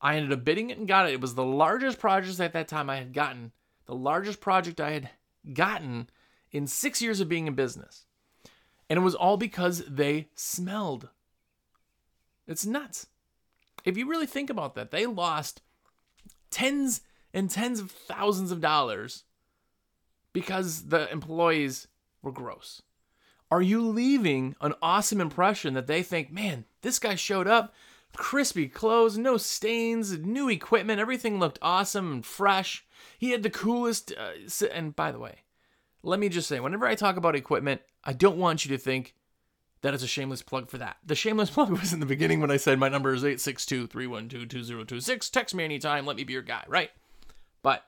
I 0.00 0.16
ended 0.16 0.32
up 0.32 0.44
bidding 0.44 0.70
it 0.70 0.78
and 0.78 0.88
got 0.88 1.08
it. 1.08 1.14
It 1.14 1.20
was 1.20 1.34
the 1.34 1.44
largest 1.44 1.98
project 1.98 2.38
at 2.40 2.52
that 2.52 2.68
time 2.68 2.90
I 2.90 2.96
had 2.96 3.12
gotten, 3.12 3.52
the 3.86 3.94
largest 3.94 4.40
project 4.40 4.80
I 4.80 4.90
had 4.90 5.10
gotten 5.52 6.08
in 6.52 6.66
six 6.66 7.00
years 7.00 7.20
of 7.20 7.28
being 7.28 7.46
in 7.46 7.54
business. 7.54 8.04
And 8.88 8.98
it 8.98 9.02
was 9.02 9.14
all 9.14 9.36
because 9.36 9.84
they 9.86 10.28
smelled. 10.34 11.08
It's 12.46 12.66
nuts. 12.66 13.06
If 13.84 13.96
you 13.96 14.08
really 14.08 14.26
think 14.26 14.50
about 14.50 14.74
that, 14.74 14.90
they 14.90 15.06
lost 15.06 15.62
tens 16.50 17.00
and 17.32 17.50
tens 17.50 17.80
of 17.80 17.90
thousands 17.90 18.50
of 18.50 18.60
dollars 18.60 19.24
because 20.32 20.88
the 20.88 21.10
employees 21.10 21.88
were 22.22 22.32
gross. 22.32 22.82
Are 23.50 23.62
you 23.62 23.80
leaving 23.80 24.56
an 24.60 24.74
awesome 24.82 25.20
impression 25.20 25.74
that 25.74 25.86
they 25.86 26.02
think, 26.02 26.32
man, 26.32 26.64
this 26.82 26.98
guy 26.98 27.14
showed 27.14 27.46
up, 27.46 27.74
crispy 28.16 28.68
clothes, 28.68 29.16
no 29.16 29.36
stains, 29.36 30.18
new 30.18 30.48
equipment, 30.48 31.00
everything 31.00 31.38
looked 31.38 31.58
awesome 31.62 32.12
and 32.12 32.26
fresh. 32.26 32.84
He 33.18 33.30
had 33.30 33.42
the 33.42 33.50
coolest. 33.50 34.12
Uh, 34.12 34.66
and 34.72 34.96
by 34.96 35.12
the 35.12 35.18
way, 35.18 35.42
let 36.02 36.20
me 36.20 36.28
just 36.28 36.48
say, 36.48 36.60
whenever 36.60 36.86
I 36.86 36.94
talk 36.94 37.16
about 37.16 37.36
equipment, 37.36 37.82
I 38.04 38.12
don't 38.12 38.38
want 38.38 38.64
you 38.64 38.76
to 38.76 38.82
think 38.82 39.14
that 39.82 39.94
is 39.94 40.02
a 40.02 40.08
shameless 40.08 40.42
plug 40.42 40.68
for 40.68 40.78
that. 40.78 40.96
The 41.04 41.14
shameless 41.14 41.50
plug 41.52 41.70
was 41.70 41.92
in 41.92 42.00
the 42.00 42.06
beginning 42.06 42.40
when 42.40 42.50
I 42.50 42.56
said 42.56 42.78
my 42.78 42.88
number 42.88 43.12
is 43.14 43.22
862 43.22 43.86
312 43.86 44.48
2026. 44.48 45.30
Text 45.30 45.54
me 45.54 45.64
anytime. 45.64 46.06
Let 46.06 46.16
me 46.16 46.24
be 46.24 46.32
your 46.32 46.42
guy, 46.42 46.64
right? 46.68 46.90
But 47.62 47.84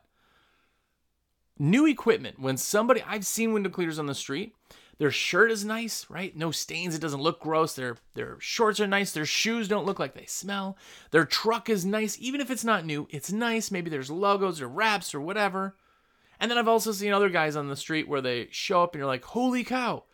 new 1.58 1.86
equipment, 1.86 2.38
when 2.38 2.56
somebody, 2.56 3.02
I've 3.06 3.26
seen 3.26 3.52
window 3.52 3.70
cleaners 3.70 3.98
on 3.98 4.06
the 4.06 4.14
street, 4.14 4.54
their 4.98 5.10
shirt 5.12 5.52
is 5.52 5.64
nice, 5.64 6.06
right? 6.10 6.36
No 6.36 6.50
stains, 6.50 6.94
it 6.94 7.00
doesn't 7.00 7.22
look 7.22 7.40
gross. 7.40 7.74
Their 7.74 7.96
their 8.14 8.36
shorts 8.40 8.80
are 8.80 8.86
nice, 8.86 9.12
their 9.12 9.24
shoes 9.24 9.68
don't 9.68 9.86
look 9.86 9.98
like 9.98 10.14
they 10.14 10.26
smell. 10.26 10.76
Their 11.12 11.24
truck 11.24 11.68
is 11.68 11.84
nice, 11.84 12.18
even 12.20 12.40
if 12.40 12.50
it's 12.50 12.64
not 12.64 12.84
new, 12.84 13.06
it's 13.10 13.30
nice. 13.30 13.70
Maybe 13.70 13.90
there's 13.90 14.10
logos 14.10 14.60
or 14.60 14.68
wraps 14.68 15.14
or 15.14 15.20
whatever. 15.20 15.76
And 16.40 16.50
then 16.50 16.58
I've 16.58 16.68
also 16.68 16.92
seen 16.92 17.12
other 17.12 17.28
guys 17.28 17.56
on 17.56 17.68
the 17.68 17.76
street 17.76 18.08
where 18.08 18.20
they 18.20 18.48
show 18.50 18.82
up 18.82 18.94
and 18.94 19.00
you're 19.00 19.06
like, 19.06 19.24
holy 19.24 19.64
cow, 19.64 20.04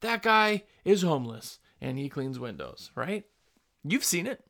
that 0.00 0.22
guy 0.22 0.64
is 0.84 1.02
homeless 1.02 1.58
and 1.80 1.98
he 1.98 2.08
cleans 2.08 2.38
windows, 2.38 2.90
right? 2.94 3.24
You've 3.82 4.04
seen 4.04 4.26
it. 4.26 4.44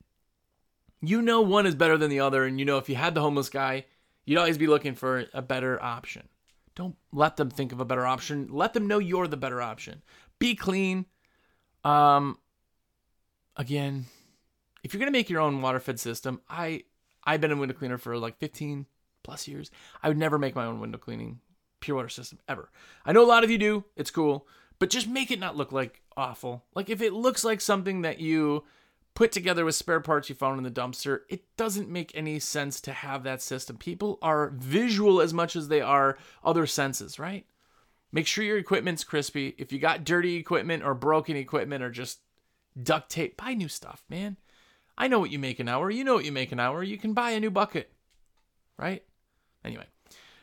You 1.00 1.22
know 1.22 1.40
one 1.40 1.66
is 1.66 1.74
better 1.74 1.98
than 1.98 2.09
the 2.09 2.20
other, 2.20 2.44
and 2.44 2.59
you 2.59 2.64
know 2.64 2.78
if 2.78 2.88
you 2.88 2.94
had 2.96 3.14
the 3.14 3.20
homeless 3.20 3.50
guy, 3.50 3.85
you'd 4.24 4.38
always 4.38 4.57
be 4.57 4.66
looking 4.66 4.94
for 4.94 5.26
a 5.35 5.42
better 5.42 5.80
option. 5.83 6.28
Don't 6.76 6.96
let 7.12 7.37
them 7.37 7.50
think 7.50 7.72
of 7.72 7.80
a 7.80 7.84
better 7.84 8.06
option. 8.06 8.48
Let 8.50 8.74
them 8.74 8.87
know 8.87 8.98
you're 8.98 9.28
the 9.28 9.37
better 9.37 9.62
option. 9.62 10.02
Be 10.38 10.54
clean. 10.54 11.06
Um 11.84 12.38
again, 13.56 14.06
if 14.82 14.92
you're 14.92 14.98
gonna 14.98 15.10
make 15.10 15.30
your 15.30 15.40
own 15.40 15.62
water 15.62 15.80
fed 15.80 16.00
system, 16.00 16.40
I 16.48 16.84
I've 17.24 17.40
been 17.40 17.52
a 17.52 17.56
window 17.56 17.74
cleaner 17.74 17.98
for 17.98 18.16
like 18.18 18.38
15 18.38 18.87
plus 19.22 19.48
years. 19.48 19.70
I 20.02 20.08
would 20.08 20.18
never 20.18 20.38
make 20.38 20.54
my 20.54 20.66
own 20.66 20.80
window 20.80 20.98
cleaning 20.98 21.40
pure 21.80 21.96
water 21.96 22.08
system 22.08 22.38
ever. 22.48 22.70
I 23.04 23.12
know 23.12 23.24
a 23.24 23.26
lot 23.26 23.44
of 23.44 23.50
you 23.50 23.58
do. 23.58 23.84
It's 23.96 24.10
cool 24.10 24.46
but 24.78 24.90
just 24.90 25.08
make 25.08 25.30
it 25.30 25.38
not 25.38 25.56
look 25.56 25.72
like 25.72 26.02
awful. 26.16 26.64
Like 26.74 26.90
if 26.90 27.00
it 27.00 27.12
looks 27.12 27.44
like 27.44 27.60
something 27.60 28.02
that 28.02 28.20
you 28.20 28.64
put 29.14 29.33
together 29.33 29.64
with 29.64 29.74
spare 29.74 30.00
parts 30.00 30.29
you 30.29 30.35
found 30.35 30.59
in 30.59 30.64
the 30.64 30.70
dumpster, 30.70 31.20
it 31.29 31.44
doesn't 31.57 31.88
make 31.88 32.11
any 32.14 32.38
sense 32.38 32.81
to 32.81 32.92
have 32.92 33.22
that 33.22 33.40
system. 33.40 33.77
People 33.77 34.18
are 34.22 34.53
visual 34.57 35.20
as 35.20 35.33
much 35.33 35.55
as 35.55 35.68
they 35.68 35.81
are 35.81 36.18
other 36.42 36.66
senses, 36.66 37.18
right? 37.18 37.46
Make 38.12 38.27
sure 38.27 38.44
your 38.44 38.59
equipment's 38.59 39.05
crispy. 39.05 39.55
If 39.59 39.72
you 39.72 39.79
got 39.79 40.05
dirty 40.05 40.37
equipment 40.37 40.85
or 40.85 40.94
broken 40.94 41.37
equipment 41.37 41.83
or 41.83 41.90
just 41.90 42.20
duct 42.81 43.11
tape, 43.11 43.37
buy 43.37 43.55
new 43.55 43.68
stuff, 43.68 44.05
man. 44.09 44.37
I 44.96 45.09
know 45.09 45.18
what 45.18 45.31
you 45.31 45.38
make 45.38 45.59
an 45.59 45.68
hour. 45.68 45.90
You 45.90 46.05
know 46.05 46.14
what 46.14 46.24
you 46.24 46.33
make 46.33 46.53
an 46.53 46.61
hour. 46.61 46.83
You 46.83 46.98
can 46.98 47.12
buy 47.12 47.31
a 47.31 47.40
new 47.40 47.50
bucket, 47.50 47.92
right? 48.79 49.03
Anyway, 49.64 49.87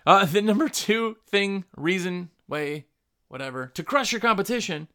uh, 0.06 0.26
the 0.26 0.42
number 0.42 0.68
two 0.70 1.18
thing, 1.28 1.66
reason, 1.76 2.30
way 2.48 2.86
whatever, 3.28 3.68
to 3.68 3.84
crush 3.84 4.12
your 4.12 4.20
competition 4.20 4.90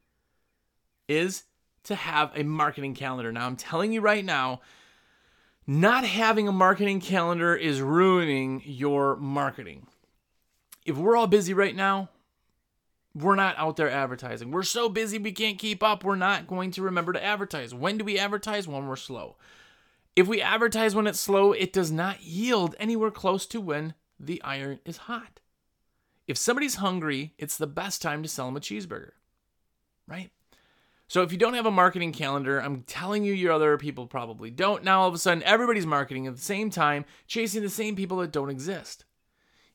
is 1.09 1.45
to 1.87 1.95
have 1.95 2.31
a 2.35 2.43
marketing 2.43 2.95
calendar. 2.95 3.33
Now, 3.33 3.47
I'm 3.47 3.57
telling 3.57 3.93
you 3.93 4.01
right 4.01 4.25
now, 4.25 4.61
not 5.67 6.05
having 6.05 6.47
a 6.47 6.53
marketing 6.53 7.01
calendar 7.01 7.57
is 7.57 7.81
ruining 7.81 8.63
your 8.65 9.17
marketing. 9.17 9.87
If 10.85 10.97
we're 10.97 11.17
all 11.17 11.27
busy 11.27 11.55
right 11.55 11.75
now, 11.75 12.11
we're 13.15 13.35
not 13.35 13.57
out 13.59 13.77
there 13.77 13.91
advertising. 13.91 14.51
We're 14.51 14.63
so 14.63 14.89
busy 14.89 15.19
we 15.19 15.33
can't 15.33 15.59
keep 15.59 15.83
up. 15.83 16.05
We're 16.05 16.17
not 16.17 16.47
going 16.47 16.71
to 16.73 16.83
remember 16.83 17.13
to 17.13 17.25
advertise. 17.25 17.75
When 17.75 17.99
do 17.99 18.05
we 18.05 18.19
advertise? 18.19 18.69
When 18.69 18.87
we're 18.87 18.97
slow. 18.97 19.37
If 20.15 20.27
we 20.27 20.41
advertise 20.41 20.95
when 20.95 21.07
it's 21.07 21.21
slow, 21.21 21.53
it 21.53 21.73
does 21.73 21.91
not 21.91 22.23
yield 22.23 22.75
anywhere 22.79 23.11
close 23.11 23.47
to 23.47 23.61
when 23.61 23.95
the 24.21 24.43
iron 24.43 24.81
is 24.85 24.97
hot. 24.97 25.41
If 26.27 26.37
somebody's 26.37 26.77
hungry, 26.77 27.35
it's 27.39 27.57
the 27.57 27.67
best 27.67 28.03
time 28.03 28.23
to 28.23 28.29
sell 28.29 28.47
them 28.47 28.57
a 28.57 28.61
cheeseburger, 28.61 29.13
right? 30.07 30.31
So 31.09 31.23
if 31.23 31.31
you 31.31 31.39
don't 31.39 31.55
have 31.55 31.67
a 31.67 31.71
marketing 31.71 32.13
calendar, 32.13 32.59
I'm 32.59 32.83
telling 32.83 33.25
you, 33.25 33.33
your 33.33 33.53
other 33.53 33.79
people 33.79 34.07
probably 34.07 34.51
don't. 34.51 34.83
Now 34.83 35.03
all 35.03 35.09
of 35.09 35.15
a 35.15 35.19
sudden, 35.19 35.43
everybody's 35.45 35.87
marketing 35.87 36.27
at 36.27 36.35
the 36.35 36.43
same 36.43 36.69
time, 36.69 37.05
chasing 37.27 37.63
the 37.63 37.69
same 37.69 37.95
people 37.95 38.19
that 38.19 38.33
don't 38.33 38.51
exist. 38.51 39.05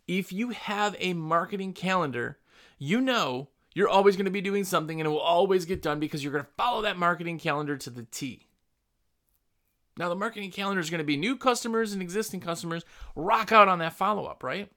If 0.07 0.33
you 0.33 0.49
have 0.49 0.95
a 0.99 1.13
marketing 1.13 1.73
calendar, 1.73 2.39
you 2.77 2.99
know 2.99 3.49
you're 3.73 3.87
always 3.87 4.17
going 4.17 4.25
to 4.25 4.31
be 4.31 4.41
doing 4.41 4.65
something 4.65 4.99
and 4.99 5.07
it 5.07 5.09
will 5.09 5.19
always 5.19 5.65
get 5.65 5.81
done 5.81 5.99
because 5.99 6.23
you're 6.23 6.33
going 6.33 6.43
to 6.43 6.51
follow 6.57 6.81
that 6.81 6.97
marketing 6.97 7.39
calendar 7.39 7.77
to 7.77 7.89
the 7.89 8.03
T. 8.03 8.47
Now, 9.97 10.09
the 10.09 10.15
marketing 10.15 10.51
calendar 10.51 10.81
is 10.81 10.89
going 10.89 10.99
to 10.99 11.05
be 11.05 11.17
new 11.17 11.37
customers 11.37 11.93
and 11.93 12.01
existing 12.01 12.41
customers 12.41 12.83
rock 13.15 13.51
out 13.51 13.67
on 13.67 13.79
that 13.79 13.93
follow 13.93 14.25
up, 14.25 14.43
right? 14.43 14.69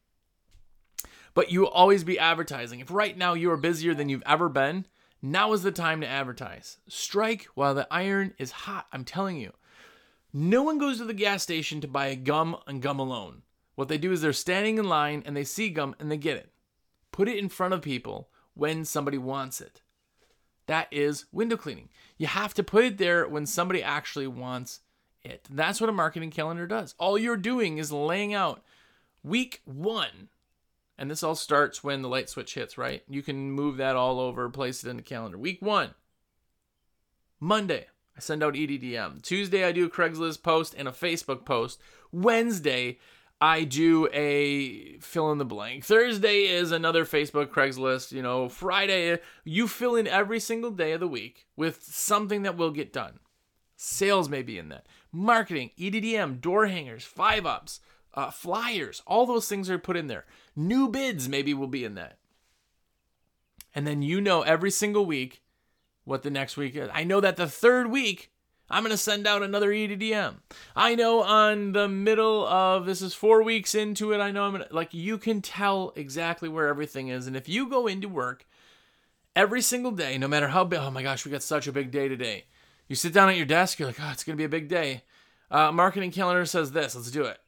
but 1.35 1.51
you 1.51 1.61
will 1.61 1.69
always 1.69 2.05
be 2.05 2.19
advertising. 2.19 2.81
If 2.81 2.91
right 2.91 3.17
now 3.19 3.35
you 3.35 3.51
are 3.51 3.57
busier 3.57 3.93
than 3.93 4.09
you've 4.09 4.23
ever 4.25 4.49
been, 4.49 4.87
now 5.25 5.55
is 5.55 5.63
the 5.63 5.73
time 5.73 6.03
to 6.03 6.07
advertise. 6.07 6.77
Strike 6.87 7.47
while 7.55 7.75
the 7.75 7.89
iron 7.91 8.35
is 8.39 8.51
hot, 8.51 8.87
I'm 8.93 9.05
telling 9.05 9.39
you. 9.39 9.53
No 10.33 10.63
one 10.63 10.77
goes 10.77 10.99
to 10.99 11.05
the 11.05 11.15
gas 11.15 11.43
station 11.43 11.81
to 11.81 11.89
buy 11.89 12.15
gum 12.15 12.57
and 12.67 12.83
gum 12.83 12.99
alone. 12.99 13.43
What 13.75 13.89
they 13.89 13.97
do 13.97 14.13
is 14.13 14.21
they're 14.21 14.35
standing 14.35 14.77
in 14.77 14.89
line 14.89 15.23
and 15.25 15.35
they 15.35 15.45
see 15.45 15.71
gum 15.71 15.97
and 15.99 16.11
they 16.11 16.19
get 16.19 16.37
it. 16.37 16.53
Put 17.11 17.29
it 17.29 17.39
in 17.39 17.49
front 17.49 17.73
of 17.73 17.81
people 17.81 18.29
when 18.53 18.85
somebody 18.85 19.17
wants 19.17 19.63
it. 19.63 19.81
That 20.67 20.89
is 20.91 21.25
window 21.33 21.57
cleaning. 21.57 21.89
You 22.19 22.27
have 22.27 22.53
to 22.55 22.63
put 22.63 22.85
it 22.85 22.99
there 22.99 23.27
when 23.27 23.47
somebody 23.47 23.83
actually 23.83 24.27
wants 24.27 24.81
it. 25.23 25.49
That's 25.51 25.81
what 25.81 25.91
a 25.91 25.93
marketing 25.93 26.33
calendar 26.33 26.67
does. 26.67 26.95
All 26.99 27.17
you're 27.17 27.37
doing 27.39 27.79
is 27.79 27.91
laying 27.91 28.35
out 28.35 28.63
week 29.23 29.63
one 29.65 30.29
and 30.99 31.11
this 31.11 31.23
all 31.23 31.35
starts 31.35 31.83
when 31.83 32.03
the 32.03 32.09
light 32.09 32.29
switch 32.29 32.55
hits, 32.55 32.79
right? 32.79 33.03
You 33.09 33.23
can 33.23 33.53
move 33.53 33.77
that 33.79 33.97
all 33.97 34.21
over, 34.21 34.49
place 34.49 34.85
it 34.85 34.91
in 34.91 34.97
the 34.97 35.03
calendar. 35.03 35.39
Week 35.39 35.61
one, 35.61 35.95
Monday, 37.41 37.87
I 38.17 38.21
send 38.21 38.43
out 38.43 38.55
EDDM. 38.55 39.23
Tuesday, 39.23 39.65
I 39.65 39.73
do 39.73 39.87
a 39.87 39.91
Craigslist 39.91 40.43
post 40.43 40.75
and 40.77 40.87
a 40.87 40.93
Facebook 40.93 41.45
post. 41.45 41.81
Wednesday, 42.13 42.99
I 43.41 43.65
do 43.65 44.09
a 44.13 44.99
fill 45.01 45.33
in 45.33 45.39
the 45.39 45.45
blank. 45.45 45.85
Thursday 45.85 46.45
is 46.45 46.71
another 46.71 47.05
Facebook 47.05 47.49
Craigslist. 47.49 48.13
You 48.13 48.23
know, 48.23 48.49
Friday, 48.49 49.19
you 49.45 49.67
fill 49.67 49.97
in 49.97 50.07
every 50.07 50.39
single 50.41 50.71
day 50.71 50.93
of 50.93 51.01
the 51.01 51.09
week 51.09 51.47
with 51.57 51.83
something 51.83 52.43
that 52.43 52.57
will 52.57 52.71
get 52.71 52.93
done. 52.93 53.19
Sales 53.77 54.29
may 54.29 54.43
be 54.43 54.57
in 54.57 54.69
that. 54.69 54.87
Marketing, 55.13 55.73
EDDM, 55.79 56.41
door 56.41 56.69
hangers, 56.69 57.05
five 57.05 57.45
ups, 57.45 57.81
uh, 58.15 58.31
flyers, 58.31 59.03
all 59.07 59.27
those 59.27 59.49
things 59.49 59.69
are 59.69 59.79
put 59.79 59.97
in 59.97 60.07
there. 60.07 60.25
New 60.57 60.89
bids 60.89 61.29
maybe 61.29 61.53
will 61.53 61.69
be 61.69 61.85
in 61.85 61.95
that. 61.95 62.19
And 63.75 63.87
then 63.87 64.03
you 64.03 64.21
know 64.21 64.43
every 64.43 64.71
single 64.71 65.05
week 65.05 65.43
what 66.05 66.23
the 66.23 66.31
next 66.31 66.57
week 66.57 66.77
is. 66.77 66.89
I 66.93 67.05
know 67.05 67.21
that 67.21 67.37
the 67.37 67.49
third 67.49 67.91
week 67.91 68.31
I'm 68.71 68.83
going 68.83 68.93
to 68.93 68.97
send 68.97 69.27
out 69.27 69.43
another 69.43 69.71
EDDM. 69.71 70.37
I 70.75 70.95
know 70.95 71.23
on 71.23 71.73
the 71.73 71.87
middle 71.87 72.47
of 72.47 72.87
this 72.87 73.03
is 73.03 73.13
4 73.13 73.43
weeks 73.43 73.75
into 73.75 74.13
it, 74.13 74.21
I 74.21 74.31
know 74.31 74.45
I'm 74.45 74.59
to 74.59 74.67
like 74.71 74.95
you 74.95 75.19
can 75.19 75.43
tell 75.43 75.93
exactly 75.97 76.49
where 76.49 76.69
everything 76.69 77.09
is 77.09 77.27
and 77.27 77.37
if 77.37 77.49
you 77.49 77.69
go 77.69 77.87
into 77.87 78.09
work 78.09 78.47
every 79.37 79.61
single 79.61 79.93
day, 79.93 80.17
no 80.17 80.29
matter 80.29 80.49
how 80.49 80.65
big, 80.65 80.79
oh 80.79 80.91
my 80.91 81.03
gosh, 81.03 81.25
we 81.25 81.33
got 81.33 81.43
such 81.43 81.67
a 81.67 81.73
big 81.73 81.91
day 81.91 82.09
today. 82.09 82.45
You 82.89 82.97
sit 82.97 83.13
down 83.13 83.29
at 83.29 83.37
your 83.37 83.47
desk, 83.47 83.79
you're 83.79 83.89
like, 83.89 84.01
oh, 84.01 84.11
it's 84.13 84.25
going 84.25 84.37
to 84.37 84.41
be 84.41 84.45
a 84.45 84.49
big 84.49 84.69
day. 84.69 85.03
Uh, 85.51 85.73
marketing 85.73 86.11
calendar 86.11 86.45
says 86.45 86.73
this, 86.73 86.95
let's 86.95 87.11
do 87.11 87.25
it 87.25 87.39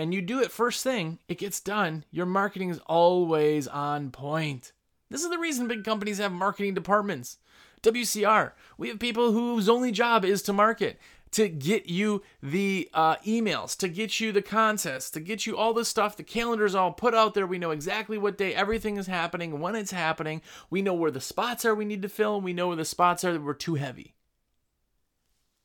and 0.00 0.14
you 0.14 0.22
do 0.22 0.40
it 0.40 0.50
first 0.50 0.82
thing, 0.82 1.18
it 1.28 1.36
gets 1.36 1.60
done. 1.60 2.06
Your 2.10 2.24
marketing 2.24 2.70
is 2.70 2.80
always 2.86 3.68
on 3.68 4.10
point. 4.10 4.72
This 5.10 5.22
is 5.22 5.28
the 5.28 5.38
reason 5.38 5.68
big 5.68 5.84
companies 5.84 6.16
have 6.16 6.32
marketing 6.32 6.72
departments. 6.72 7.36
WCR, 7.82 8.52
we 8.78 8.88
have 8.88 8.98
people 8.98 9.32
whose 9.32 9.68
only 9.68 9.92
job 9.92 10.24
is 10.24 10.40
to 10.42 10.54
market. 10.54 10.98
to 11.32 11.48
get 11.48 11.86
you 11.86 12.22
the 12.42 12.88
uh, 12.94 13.16
emails, 13.18 13.76
to 13.76 13.88
get 13.88 14.18
you 14.20 14.32
the 14.32 14.42
contests, 14.42 15.10
to 15.10 15.20
get 15.20 15.46
you 15.46 15.56
all 15.56 15.74
this 15.74 15.88
stuff. 15.88 16.16
The 16.16 16.24
calendar's 16.24 16.74
all 16.74 16.92
put 16.92 17.14
out 17.14 17.34
there. 17.34 17.46
We 17.46 17.58
know 17.58 17.70
exactly 17.70 18.16
what 18.16 18.38
day 18.38 18.54
everything 18.54 18.96
is 18.96 19.06
happening, 19.06 19.60
when 19.60 19.76
it's 19.76 19.92
happening. 19.92 20.40
We 20.70 20.82
know 20.82 20.94
where 20.94 21.10
the 21.10 21.20
spots 21.20 21.64
are 21.66 21.74
we 21.74 21.84
need 21.84 22.02
to 22.02 22.08
fill. 22.08 22.40
We 22.40 22.52
know 22.54 22.68
where 22.68 22.76
the 22.76 22.84
spots 22.84 23.22
are 23.22 23.32
that 23.34 23.42
were 23.42 23.54
too 23.54 23.74
heavy. 23.74 24.14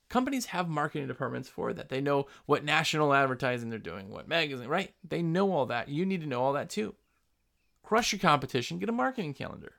Companies 0.09 0.47
have 0.47 0.69
marketing 0.69 1.07
departments 1.07 1.49
for 1.49 1.73
that. 1.73 1.89
They 1.89 2.01
know 2.01 2.27
what 2.45 2.63
national 2.63 3.13
advertising 3.13 3.69
they're 3.69 3.79
doing, 3.79 4.09
what 4.09 4.27
magazine, 4.27 4.67
right? 4.67 4.93
They 5.07 5.21
know 5.21 5.51
all 5.51 5.65
that. 5.67 5.89
You 5.89 6.05
need 6.05 6.21
to 6.21 6.27
know 6.27 6.43
all 6.43 6.53
that 6.53 6.69
too. 6.69 6.95
Crush 7.83 8.11
your 8.11 8.19
competition, 8.19 8.79
get 8.79 8.89
a 8.89 8.93
marketing 8.93 9.33
calendar. 9.33 9.73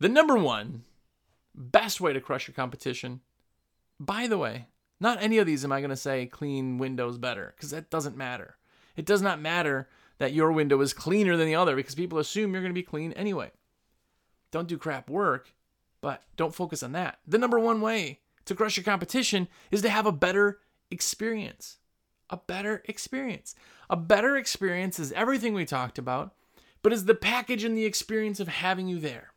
The 0.00 0.08
number 0.08 0.36
one 0.36 0.84
best 1.54 2.00
way 2.00 2.12
to 2.12 2.20
crush 2.20 2.48
your 2.48 2.54
competition 2.54 3.20
by 4.00 4.26
the 4.26 4.38
way, 4.38 4.66
not 5.00 5.22
any 5.22 5.38
of 5.38 5.46
these 5.46 5.64
am 5.64 5.72
I 5.72 5.80
going 5.80 5.90
to 5.90 5.96
say 5.96 6.26
clean 6.26 6.78
windows 6.78 7.18
better 7.18 7.54
because 7.56 7.70
that 7.70 7.90
doesn't 7.90 8.16
matter. 8.16 8.56
It 8.96 9.06
does 9.06 9.22
not 9.22 9.40
matter 9.40 9.88
that 10.18 10.32
your 10.32 10.52
window 10.52 10.80
is 10.80 10.92
cleaner 10.92 11.36
than 11.36 11.46
the 11.46 11.54
other 11.54 11.76
because 11.76 11.94
people 11.94 12.18
assume 12.18 12.52
you're 12.52 12.62
going 12.62 12.74
to 12.74 12.80
be 12.80 12.82
clean 12.82 13.12
anyway. 13.12 13.50
Don't 14.50 14.68
do 14.68 14.78
crap 14.78 15.10
work, 15.10 15.52
but 16.00 16.22
don't 16.36 16.54
focus 16.54 16.82
on 16.82 16.92
that. 16.92 17.18
The 17.26 17.38
number 17.38 17.58
one 17.58 17.80
way 17.80 18.20
to 18.46 18.54
crush 18.54 18.76
your 18.76 18.84
competition 18.84 19.48
is 19.70 19.82
to 19.82 19.88
have 19.88 20.06
a 20.06 20.12
better 20.12 20.60
experience. 20.90 21.78
A 22.30 22.36
better 22.36 22.82
experience. 22.86 23.54
A 23.90 23.96
better 23.96 24.36
experience 24.36 24.98
is 24.98 25.12
everything 25.12 25.54
we 25.54 25.64
talked 25.64 25.98
about, 25.98 26.34
but 26.82 26.92
is 26.92 27.04
the 27.04 27.14
package 27.14 27.64
and 27.64 27.76
the 27.76 27.84
experience 27.84 28.40
of 28.40 28.48
having 28.48 28.88
you 28.88 28.98
there. 28.98 29.32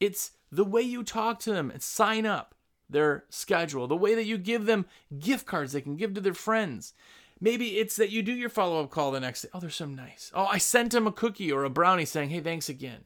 It's 0.00 0.32
the 0.50 0.64
way 0.64 0.82
you 0.82 1.02
talk 1.02 1.38
to 1.40 1.52
them 1.52 1.70
and 1.70 1.82
sign 1.82 2.26
up 2.26 2.54
their 2.88 3.24
schedule, 3.30 3.86
the 3.86 3.96
way 3.96 4.14
that 4.14 4.26
you 4.26 4.38
give 4.38 4.66
them 4.66 4.86
gift 5.18 5.46
cards 5.46 5.72
they 5.72 5.80
can 5.80 5.96
give 5.96 6.14
to 6.14 6.20
their 6.20 6.34
friends. 6.34 6.92
Maybe 7.40 7.78
it's 7.78 7.96
that 7.96 8.10
you 8.10 8.22
do 8.22 8.32
your 8.32 8.48
follow 8.48 8.82
up 8.82 8.90
call 8.90 9.10
the 9.10 9.18
next 9.18 9.42
day. 9.42 9.48
Oh, 9.52 9.58
they're 9.58 9.70
so 9.70 9.86
nice. 9.86 10.30
Oh, 10.34 10.44
I 10.46 10.58
sent 10.58 10.92
them 10.92 11.06
a 11.06 11.12
cookie 11.12 11.50
or 11.50 11.64
a 11.64 11.70
brownie 11.70 12.04
saying, 12.04 12.30
hey, 12.30 12.40
thanks 12.40 12.68
again. 12.68 13.04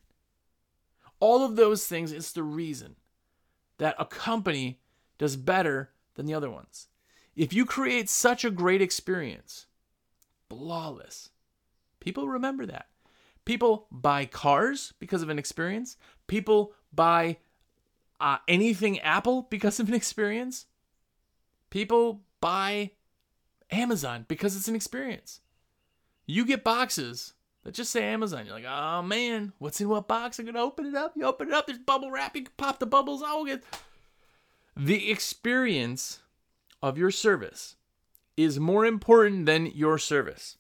All 1.21 1.45
of 1.45 1.57
those 1.57 1.87
things 1.87 2.13
is 2.13 2.33
the 2.33 2.43
reason 2.43 2.97
that 3.79 3.97
a 3.99 4.05
company 4.05 4.81
does 5.19 5.37
better 5.37 5.91
than 6.15 6.27
the 6.27 6.35
other 6.35 6.51
ones. 6.51 6.89
If 7.35 7.53
you 7.53 7.67
create 7.67 8.09
such 8.09 8.45
a 8.45 8.51
great 8.51 8.81
experience, 8.81 9.67
flawless, 10.49 11.31
people 12.01 12.29
remember 12.29 12.67
that. 12.67 12.87
People 13.45 13.87
buy 13.91 14.25
cars 14.25 14.93
because 14.99 15.23
of 15.23 15.29
an 15.29 15.39
experience. 15.39 15.97
People 16.27 16.73
buy 16.93 17.37
uh, 18.21 18.39
anything 18.49 18.99
Apple 19.01 19.47
because 19.51 19.79
of 19.79 19.89
an 19.89 19.95
experience. 19.95 20.67
People 21.71 22.23
buy 22.41 22.93
Amazon 23.71 24.25
because 24.29 24.57
it's 24.57 24.69
an 24.69 24.75
experience. 24.75 25.41
You 26.27 26.45
get 26.45 26.65
boxes 26.65 27.35
that 27.67 27.75
just 27.75 27.91
say 27.91 28.05
Amazon. 28.05 28.47
You're 28.47 28.55
like, 28.55 28.65
oh 28.65 29.03
man, 29.03 29.53
what's 29.59 29.81
in 29.81 29.89
what 29.89 30.07
box? 30.07 30.39
I'm 30.39 30.47
gonna 30.47 30.63
open 30.63 30.87
it 30.87 30.95
up. 30.95 31.15
You 31.17 31.25
open 31.25 31.49
it 31.49 31.55
up. 31.55 31.67
There's 31.67 31.81
bubble 31.81 32.13
wrap. 32.13 32.37
You 32.37 32.45
can 32.45 32.53
pop 32.57 32.79
the 32.79 32.87
bubbles. 32.87 33.23
Oh, 33.25 33.45
get 33.45 33.65
the 34.77 35.11
experience 35.11 36.21
of 36.81 36.97
your 36.97 37.11
service 37.11 37.75
is 38.37 38.61
more 38.61 38.87
important 38.87 39.47
than 39.47 39.67
your 39.67 39.99
service. 39.99 40.59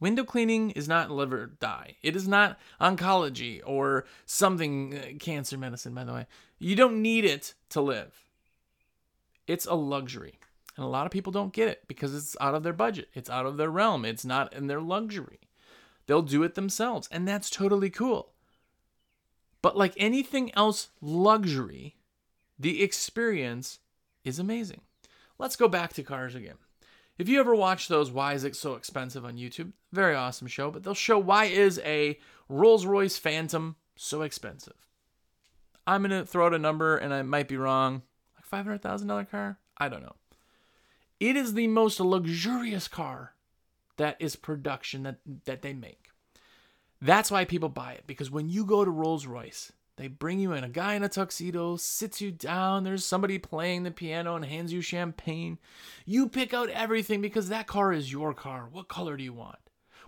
Window 0.00 0.24
cleaning 0.24 0.70
is 0.72 0.88
not 0.88 1.12
live 1.12 1.32
or 1.32 1.46
die. 1.46 1.96
It 2.02 2.16
is 2.16 2.26
not 2.26 2.58
oncology 2.80 3.60
or 3.64 4.06
something, 4.26 4.98
uh, 4.98 5.18
cancer 5.20 5.56
medicine, 5.56 5.94
by 5.94 6.02
the 6.02 6.12
way. 6.12 6.26
You 6.58 6.74
don't 6.74 7.00
need 7.00 7.24
it 7.24 7.54
to 7.70 7.80
live. 7.80 8.24
It's 9.46 9.66
a 9.66 9.74
luxury. 9.74 10.40
And 10.76 10.84
a 10.84 10.88
lot 10.88 11.06
of 11.06 11.12
people 11.12 11.32
don't 11.32 11.52
get 11.52 11.68
it 11.68 11.82
because 11.86 12.14
it's 12.14 12.36
out 12.40 12.54
of 12.54 12.62
their 12.62 12.72
budget, 12.72 13.08
it's 13.14 13.30
out 13.30 13.46
of 13.46 13.56
their 13.56 13.70
realm, 13.70 14.04
it's 14.04 14.24
not 14.24 14.52
in 14.52 14.66
their 14.66 14.80
luxury. 14.80 15.40
They'll 16.06 16.22
do 16.22 16.42
it 16.42 16.54
themselves, 16.54 17.08
and 17.10 17.26
that's 17.26 17.48
totally 17.48 17.90
cool. 17.90 18.32
But 19.62 19.76
like 19.76 19.94
anything 19.96 20.54
else, 20.54 20.88
luxury, 21.00 21.96
the 22.58 22.82
experience 22.82 23.78
is 24.24 24.38
amazing. 24.38 24.82
Let's 25.38 25.56
go 25.56 25.68
back 25.68 25.92
to 25.94 26.02
cars 26.02 26.34
again. 26.34 26.56
If 27.16 27.28
you 27.28 27.38
ever 27.38 27.54
watch 27.54 27.86
those 27.88 28.10
Why 28.10 28.34
Is 28.34 28.44
It 28.44 28.56
So 28.56 28.74
Expensive 28.74 29.24
on 29.24 29.36
YouTube, 29.36 29.72
very 29.92 30.14
awesome 30.14 30.48
show, 30.48 30.70
but 30.70 30.82
they'll 30.82 30.94
show 30.94 31.18
why 31.18 31.44
is 31.44 31.80
a 31.84 32.18
Rolls 32.48 32.84
Royce 32.84 33.16
Phantom 33.16 33.76
so 33.96 34.22
expensive. 34.22 34.74
I'm 35.86 36.02
going 36.02 36.10
to 36.10 36.26
throw 36.26 36.46
out 36.46 36.54
a 36.54 36.58
number 36.58 36.96
and 36.96 37.14
I 37.14 37.22
might 37.22 37.48
be 37.48 37.56
wrong. 37.56 38.02
Like 38.36 38.66
$500,000 38.66 39.30
car? 39.30 39.58
I 39.78 39.88
don't 39.88 40.02
know. 40.02 40.16
It 41.24 41.36
is 41.36 41.54
the 41.54 41.68
most 41.68 42.00
luxurious 42.00 42.86
car 42.86 43.32
that 43.96 44.18
is 44.20 44.36
production 44.36 45.04
that, 45.04 45.20
that 45.46 45.62
they 45.62 45.72
make. 45.72 46.10
That's 47.00 47.30
why 47.30 47.46
people 47.46 47.70
buy 47.70 47.92
it 47.92 48.04
because 48.06 48.30
when 48.30 48.50
you 48.50 48.66
go 48.66 48.84
to 48.84 48.90
Rolls 48.90 49.24
Royce, 49.26 49.72
they 49.96 50.06
bring 50.06 50.38
you 50.38 50.52
in 50.52 50.64
a 50.64 50.68
guy 50.68 50.92
in 50.92 51.02
a 51.02 51.08
tuxedo, 51.08 51.76
sits 51.76 52.20
you 52.20 52.30
down, 52.30 52.84
there's 52.84 53.06
somebody 53.06 53.38
playing 53.38 53.84
the 53.84 53.90
piano 53.90 54.36
and 54.36 54.44
hands 54.44 54.70
you 54.70 54.82
champagne. 54.82 55.58
You 56.04 56.28
pick 56.28 56.52
out 56.52 56.68
everything 56.68 57.22
because 57.22 57.48
that 57.48 57.66
car 57.66 57.94
is 57.94 58.12
your 58.12 58.34
car. 58.34 58.68
What 58.70 58.88
color 58.88 59.16
do 59.16 59.24
you 59.24 59.32
want? 59.32 59.56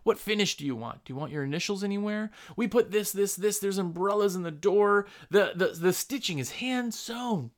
What 0.03 0.19
finish 0.19 0.59
do 0.59 0.67
you 0.67 0.77
want? 0.77 1.07
Do 1.07 1.15
you 1.15 1.19
want 1.19 1.33
your 1.33 1.45
initials 1.45 1.83
anywhere? 1.83 2.31
We 2.57 2.69
put 2.69 2.91
this, 2.91 3.11
this, 3.11 3.37
this. 3.37 3.59
There's 3.59 3.79
umbrellas 3.79 4.37
in 4.37 4.43
the 4.43 4.51
door. 4.51 5.07
The, 5.31 5.53
the, 5.57 5.69
the 5.69 5.95
stitching 5.95 6.39
is 6.39 6.51
hand 6.51 6.93
sewn. 6.93 7.53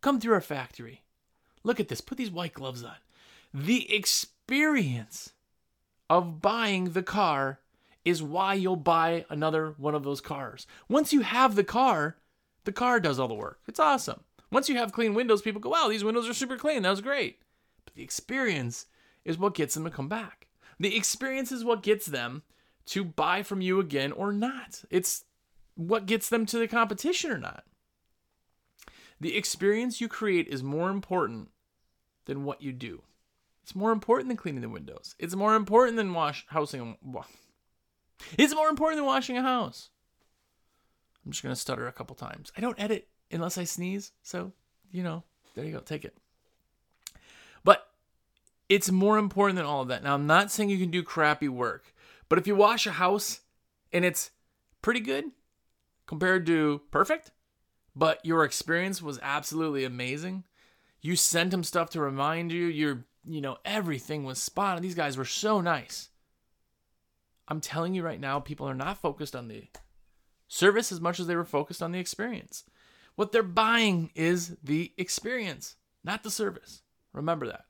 Come 0.00 0.18
through 0.18 0.32
our 0.32 0.40
factory. 0.40 1.02
Look 1.64 1.80
at 1.80 1.88
this. 1.88 2.00
Put 2.00 2.18
these 2.18 2.30
white 2.30 2.54
gloves 2.54 2.84
on. 2.84 2.96
The 3.54 3.94
experience 3.94 5.32
of 6.08 6.40
buying 6.40 6.92
the 6.92 7.02
car 7.02 7.60
is 8.04 8.22
why 8.22 8.54
you'll 8.54 8.76
buy 8.76 9.24
another 9.30 9.74
one 9.76 9.94
of 9.94 10.02
those 10.02 10.20
cars. 10.20 10.66
Once 10.88 11.12
you 11.12 11.20
have 11.20 11.54
the 11.54 11.64
car, 11.64 12.16
the 12.64 12.72
car 12.72 12.98
does 13.00 13.18
all 13.18 13.28
the 13.28 13.34
work. 13.34 13.60
It's 13.68 13.80
awesome. 13.80 14.20
Once 14.50 14.68
you 14.68 14.76
have 14.76 14.92
clean 14.92 15.14
windows, 15.14 15.40
people 15.40 15.60
go, 15.60 15.70
wow, 15.70 15.88
these 15.88 16.04
windows 16.04 16.28
are 16.28 16.34
super 16.34 16.56
clean. 16.56 16.82
That 16.82 16.90
was 16.90 17.00
great. 17.00 17.40
But 17.84 17.94
the 17.94 18.02
experience 18.02 18.86
is 19.24 19.38
what 19.38 19.54
gets 19.54 19.74
them 19.74 19.84
to 19.84 19.90
come 19.90 20.08
back. 20.08 20.48
The 20.78 20.96
experience 20.96 21.52
is 21.52 21.64
what 21.64 21.82
gets 21.82 22.06
them 22.06 22.42
to 22.86 23.04
buy 23.04 23.42
from 23.42 23.60
you 23.60 23.78
again 23.78 24.12
or 24.12 24.32
not. 24.32 24.84
It's 24.90 25.24
what 25.74 26.06
gets 26.06 26.28
them 26.28 26.44
to 26.46 26.58
the 26.58 26.68
competition 26.68 27.30
or 27.30 27.38
not. 27.38 27.64
The 29.22 29.36
experience 29.36 30.00
you 30.00 30.08
create 30.08 30.48
is 30.48 30.64
more 30.64 30.90
important 30.90 31.50
than 32.24 32.42
what 32.42 32.60
you 32.60 32.72
do. 32.72 33.02
It's 33.62 33.76
more 33.76 33.92
important 33.92 34.26
than 34.26 34.36
cleaning 34.36 34.62
the 34.62 34.68
windows. 34.68 35.14
It's 35.16 35.36
more 35.36 35.54
important 35.54 35.96
than 35.96 36.12
wash 36.12 36.44
housing 36.48 36.96
it's 38.36 38.52
more 38.52 38.68
important 38.68 38.98
than 38.98 39.06
washing 39.06 39.36
a 39.38 39.42
house. 39.42 39.90
I'm 41.24 41.30
just 41.30 41.42
to 41.44 41.54
stutter 41.54 41.86
a 41.86 41.92
couple 41.92 42.16
times. 42.16 42.50
I 42.56 42.60
don't 42.60 42.80
edit 42.80 43.06
unless 43.30 43.58
I 43.58 43.62
sneeze. 43.62 44.10
So, 44.24 44.50
you 44.90 45.04
know, 45.04 45.22
there 45.54 45.64
you 45.64 45.72
go. 45.72 45.78
Take 45.78 46.04
it. 46.04 46.16
But 47.62 47.86
it's 48.68 48.90
more 48.90 49.18
important 49.18 49.56
than 49.56 49.66
all 49.66 49.82
of 49.82 49.88
that. 49.88 50.02
Now, 50.02 50.14
I'm 50.14 50.26
not 50.26 50.50
saying 50.50 50.68
you 50.68 50.78
can 50.78 50.90
do 50.90 51.04
crappy 51.04 51.48
work, 51.48 51.94
but 52.28 52.40
if 52.40 52.48
you 52.48 52.56
wash 52.56 52.88
a 52.88 52.92
house 52.92 53.42
and 53.92 54.04
it's 54.04 54.32
pretty 54.82 55.00
good 55.00 55.26
compared 56.06 56.44
to 56.46 56.80
perfect, 56.90 57.30
but 57.94 58.24
your 58.24 58.44
experience 58.44 59.02
was 59.02 59.18
absolutely 59.22 59.84
amazing, 59.84 60.44
you 61.00 61.16
sent 61.16 61.52
him 61.52 61.64
stuff 61.64 61.90
to 61.90 62.00
remind 62.00 62.52
you, 62.52 62.66
you're, 62.66 63.04
you 63.24 63.40
know, 63.40 63.56
everything 63.64 64.24
was 64.24 64.40
spot 64.40 64.76
on. 64.76 64.82
These 64.82 64.94
guys 64.94 65.16
were 65.16 65.24
so 65.24 65.60
nice. 65.60 66.10
I'm 67.48 67.60
telling 67.60 67.94
you 67.94 68.02
right 68.02 68.20
now, 68.20 68.40
people 68.40 68.68
are 68.68 68.74
not 68.74 68.98
focused 68.98 69.34
on 69.34 69.48
the 69.48 69.68
service 70.48 70.92
as 70.92 71.00
much 71.00 71.18
as 71.18 71.26
they 71.26 71.36
were 71.36 71.44
focused 71.44 71.82
on 71.82 71.92
the 71.92 71.98
experience. 71.98 72.64
What 73.16 73.32
they're 73.32 73.42
buying 73.42 74.10
is 74.14 74.56
the 74.62 74.92
experience, 74.96 75.76
not 76.04 76.22
the 76.22 76.30
service. 76.30 76.82
Remember 77.12 77.46
that. 77.46 77.64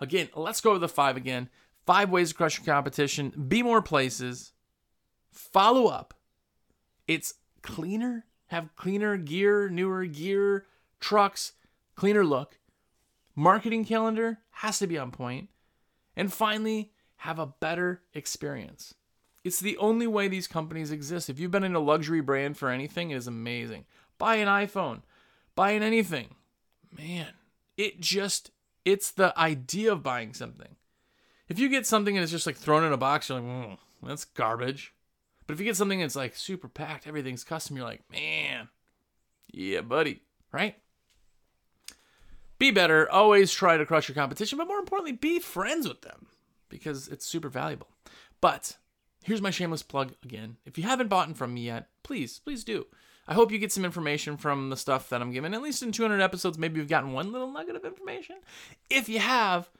Again, 0.00 0.28
let's 0.34 0.60
go 0.60 0.70
over 0.70 0.78
the 0.78 0.88
five 0.88 1.16
again. 1.16 1.48
Five 1.86 2.10
ways 2.10 2.30
to 2.30 2.34
crush 2.34 2.58
your 2.58 2.66
competition. 2.66 3.30
Be 3.48 3.62
more 3.62 3.82
places. 3.82 4.52
Follow 5.32 5.86
up. 5.86 6.14
It's 7.06 7.34
cleaner, 7.62 8.26
have 8.54 8.74
cleaner 8.76 9.16
gear, 9.16 9.68
newer 9.68 10.06
gear, 10.06 10.66
trucks, 11.00 11.52
cleaner 11.96 12.24
look. 12.24 12.58
Marketing 13.34 13.84
calendar 13.84 14.38
has 14.50 14.78
to 14.78 14.86
be 14.86 14.96
on 14.96 15.10
point. 15.10 15.48
And 16.16 16.32
finally, 16.32 16.92
have 17.16 17.38
a 17.38 17.46
better 17.46 18.02
experience. 18.12 18.94
It's 19.42 19.60
the 19.60 19.76
only 19.78 20.06
way 20.06 20.28
these 20.28 20.46
companies 20.46 20.90
exist. 20.90 21.28
If 21.28 21.38
you've 21.38 21.50
been 21.50 21.64
in 21.64 21.74
a 21.74 21.80
luxury 21.80 22.20
brand 22.20 22.56
for 22.56 22.70
anything, 22.70 23.10
it 23.10 23.16
is 23.16 23.26
amazing. 23.26 23.84
Buy 24.18 24.36
an 24.36 24.48
iPhone, 24.48 25.02
buy 25.54 25.72
an 25.72 25.82
anything. 25.82 26.36
Man, 26.96 27.28
it 27.76 28.00
just, 28.00 28.52
it's 28.84 29.10
the 29.10 29.36
idea 29.38 29.92
of 29.92 30.02
buying 30.02 30.32
something. 30.32 30.76
If 31.48 31.58
you 31.58 31.68
get 31.68 31.86
something 31.86 32.16
and 32.16 32.22
it's 32.22 32.32
just 32.32 32.46
like 32.46 32.56
thrown 32.56 32.84
in 32.84 32.92
a 32.92 32.96
box, 32.96 33.28
you're 33.28 33.40
like, 33.40 33.48
mm, 33.48 33.78
that's 34.02 34.24
garbage. 34.24 34.94
But 35.46 35.54
if 35.54 35.60
you 35.60 35.66
get 35.66 35.76
something 35.76 36.00
that's 36.00 36.16
like 36.16 36.36
super 36.36 36.68
packed, 36.68 37.06
everything's 37.06 37.44
custom, 37.44 37.76
you're 37.76 37.84
like, 37.84 38.02
man, 38.10 38.68
yeah, 39.52 39.82
buddy, 39.82 40.22
right? 40.52 40.76
be 42.58 42.70
better. 42.70 43.10
Always 43.10 43.52
try 43.52 43.76
to 43.76 43.86
crush 43.86 44.08
your 44.08 44.14
competition, 44.14 44.58
but 44.58 44.68
more 44.68 44.78
importantly, 44.78 45.12
be 45.12 45.38
friends 45.38 45.86
with 45.86 46.02
them 46.02 46.26
because 46.68 47.08
it's 47.08 47.26
super 47.26 47.48
valuable. 47.48 47.88
But 48.40 48.76
here's 49.22 49.42
my 49.42 49.50
shameless 49.50 49.82
plug 49.82 50.14
again. 50.22 50.56
If 50.64 50.78
you 50.78 50.84
haven't 50.84 51.08
bought 51.08 51.36
from 51.36 51.54
me 51.54 51.66
yet, 51.66 51.88
please, 52.02 52.38
please 52.38 52.64
do. 52.64 52.86
I 53.26 53.34
hope 53.34 53.50
you 53.50 53.58
get 53.58 53.72
some 53.72 53.84
information 53.84 54.36
from 54.36 54.68
the 54.68 54.76
stuff 54.76 55.08
that 55.08 55.22
I'm 55.22 55.32
giving. 55.32 55.54
At 55.54 55.62
least 55.62 55.82
in 55.82 55.92
200 55.92 56.20
episodes, 56.20 56.58
maybe 56.58 56.78
you've 56.78 56.88
gotten 56.88 57.12
one 57.12 57.32
little 57.32 57.50
nugget 57.50 57.76
of 57.76 57.84
information. 57.84 58.36
If 58.90 59.08
you 59.08 59.18
have, 59.18 59.70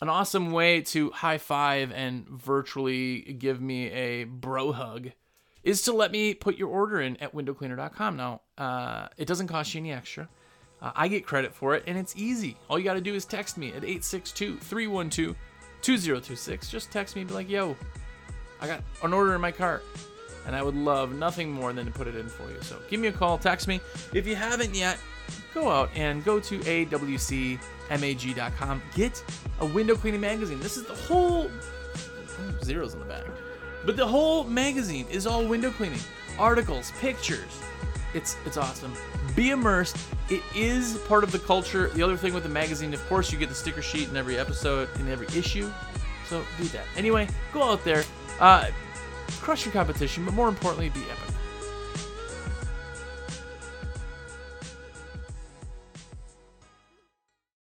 an 0.00 0.08
awesome 0.08 0.50
way 0.50 0.80
to 0.82 1.10
high 1.10 1.38
five 1.38 1.92
and 1.92 2.28
virtually 2.28 3.20
give 3.20 3.60
me 3.60 3.90
a 3.90 4.24
bro 4.24 4.72
hug 4.72 5.10
is 5.62 5.82
to 5.82 5.92
let 5.92 6.10
me 6.10 6.34
put 6.34 6.56
your 6.56 6.68
order 6.68 7.00
in 7.00 7.16
at 7.18 7.34
windowcleaner.com. 7.34 8.16
Now, 8.16 8.40
uh, 8.58 9.08
it 9.16 9.26
doesn't 9.28 9.46
cost 9.46 9.74
you 9.74 9.80
any 9.80 9.92
extra. 9.92 10.28
Uh, 10.80 10.90
I 10.96 11.06
get 11.06 11.24
credit 11.24 11.54
for 11.54 11.76
it, 11.76 11.84
and 11.86 11.96
it's 11.96 12.16
easy. 12.16 12.56
All 12.68 12.78
you 12.78 12.84
got 12.84 12.94
to 12.94 13.00
do 13.00 13.14
is 13.14 13.24
text 13.24 13.56
me 13.56 13.68
at 13.68 13.84
862 13.84 14.58
312 14.58 15.36
2026. 15.82 16.70
Just 16.70 16.90
text 16.90 17.14
me 17.14 17.22
and 17.22 17.28
be 17.28 17.34
like, 17.34 17.48
yo, 17.48 17.76
I 18.60 18.66
got 18.66 18.82
an 19.02 19.12
order 19.12 19.34
in 19.34 19.40
my 19.40 19.52
cart 19.52 19.84
and 20.46 20.56
I 20.56 20.62
would 20.62 20.76
love 20.76 21.14
nothing 21.14 21.52
more 21.52 21.72
than 21.72 21.86
to 21.86 21.92
put 21.92 22.06
it 22.06 22.16
in 22.16 22.28
for 22.28 22.48
you. 22.50 22.60
So 22.62 22.78
give 22.88 23.00
me 23.00 23.08
a 23.08 23.12
call, 23.12 23.38
text 23.38 23.68
me. 23.68 23.80
If 24.12 24.26
you 24.26 24.34
haven't 24.34 24.74
yet, 24.74 24.98
go 25.54 25.70
out 25.70 25.90
and 25.94 26.24
go 26.24 26.40
to 26.40 26.58
awcmag.com. 26.58 27.60
Get 28.94 29.24
a 29.60 29.66
window 29.66 29.94
cleaning 29.96 30.20
magazine. 30.20 30.60
This 30.60 30.76
is 30.76 30.84
the 30.84 30.94
whole 30.94 31.50
oh, 31.50 32.52
zeros 32.62 32.94
in 32.94 33.00
the 33.00 33.06
back. 33.06 33.24
But 33.84 33.96
the 33.96 34.06
whole 34.06 34.44
magazine 34.44 35.06
is 35.10 35.26
all 35.26 35.44
window 35.46 35.70
cleaning. 35.70 35.98
Articles, 36.38 36.92
pictures. 37.00 37.60
It's 38.14 38.36
it's 38.44 38.56
awesome. 38.56 38.94
Be 39.34 39.50
immersed. 39.50 39.96
It 40.28 40.42
is 40.54 40.98
part 41.08 41.24
of 41.24 41.32
the 41.32 41.38
culture. 41.38 41.88
The 41.88 42.02
other 42.02 42.16
thing 42.16 42.34
with 42.34 42.42
the 42.42 42.48
magazine, 42.48 42.92
of 42.94 43.06
course, 43.08 43.32
you 43.32 43.38
get 43.38 43.48
the 43.48 43.54
sticker 43.54 43.82
sheet 43.82 44.08
in 44.08 44.16
every 44.16 44.38
episode, 44.38 44.88
in 45.00 45.08
every 45.08 45.26
issue. 45.28 45.70
So 46.28 46.44
do 46.58 46.64
that. 46.68 46.84
Anyway, 46.96 47.28
go 47.52 47.62
out 47.62 47.84
there. 47.84 48.04
Uh, 48.38 48.68
crush 49.40 49.64
your 49.64 49.72
competition, 49.72 50.24
but 50.24 50.34
more 50.34 50.48
importantly, 50.48 50.90
be 50.90 51.00
epic. 51.10 51.31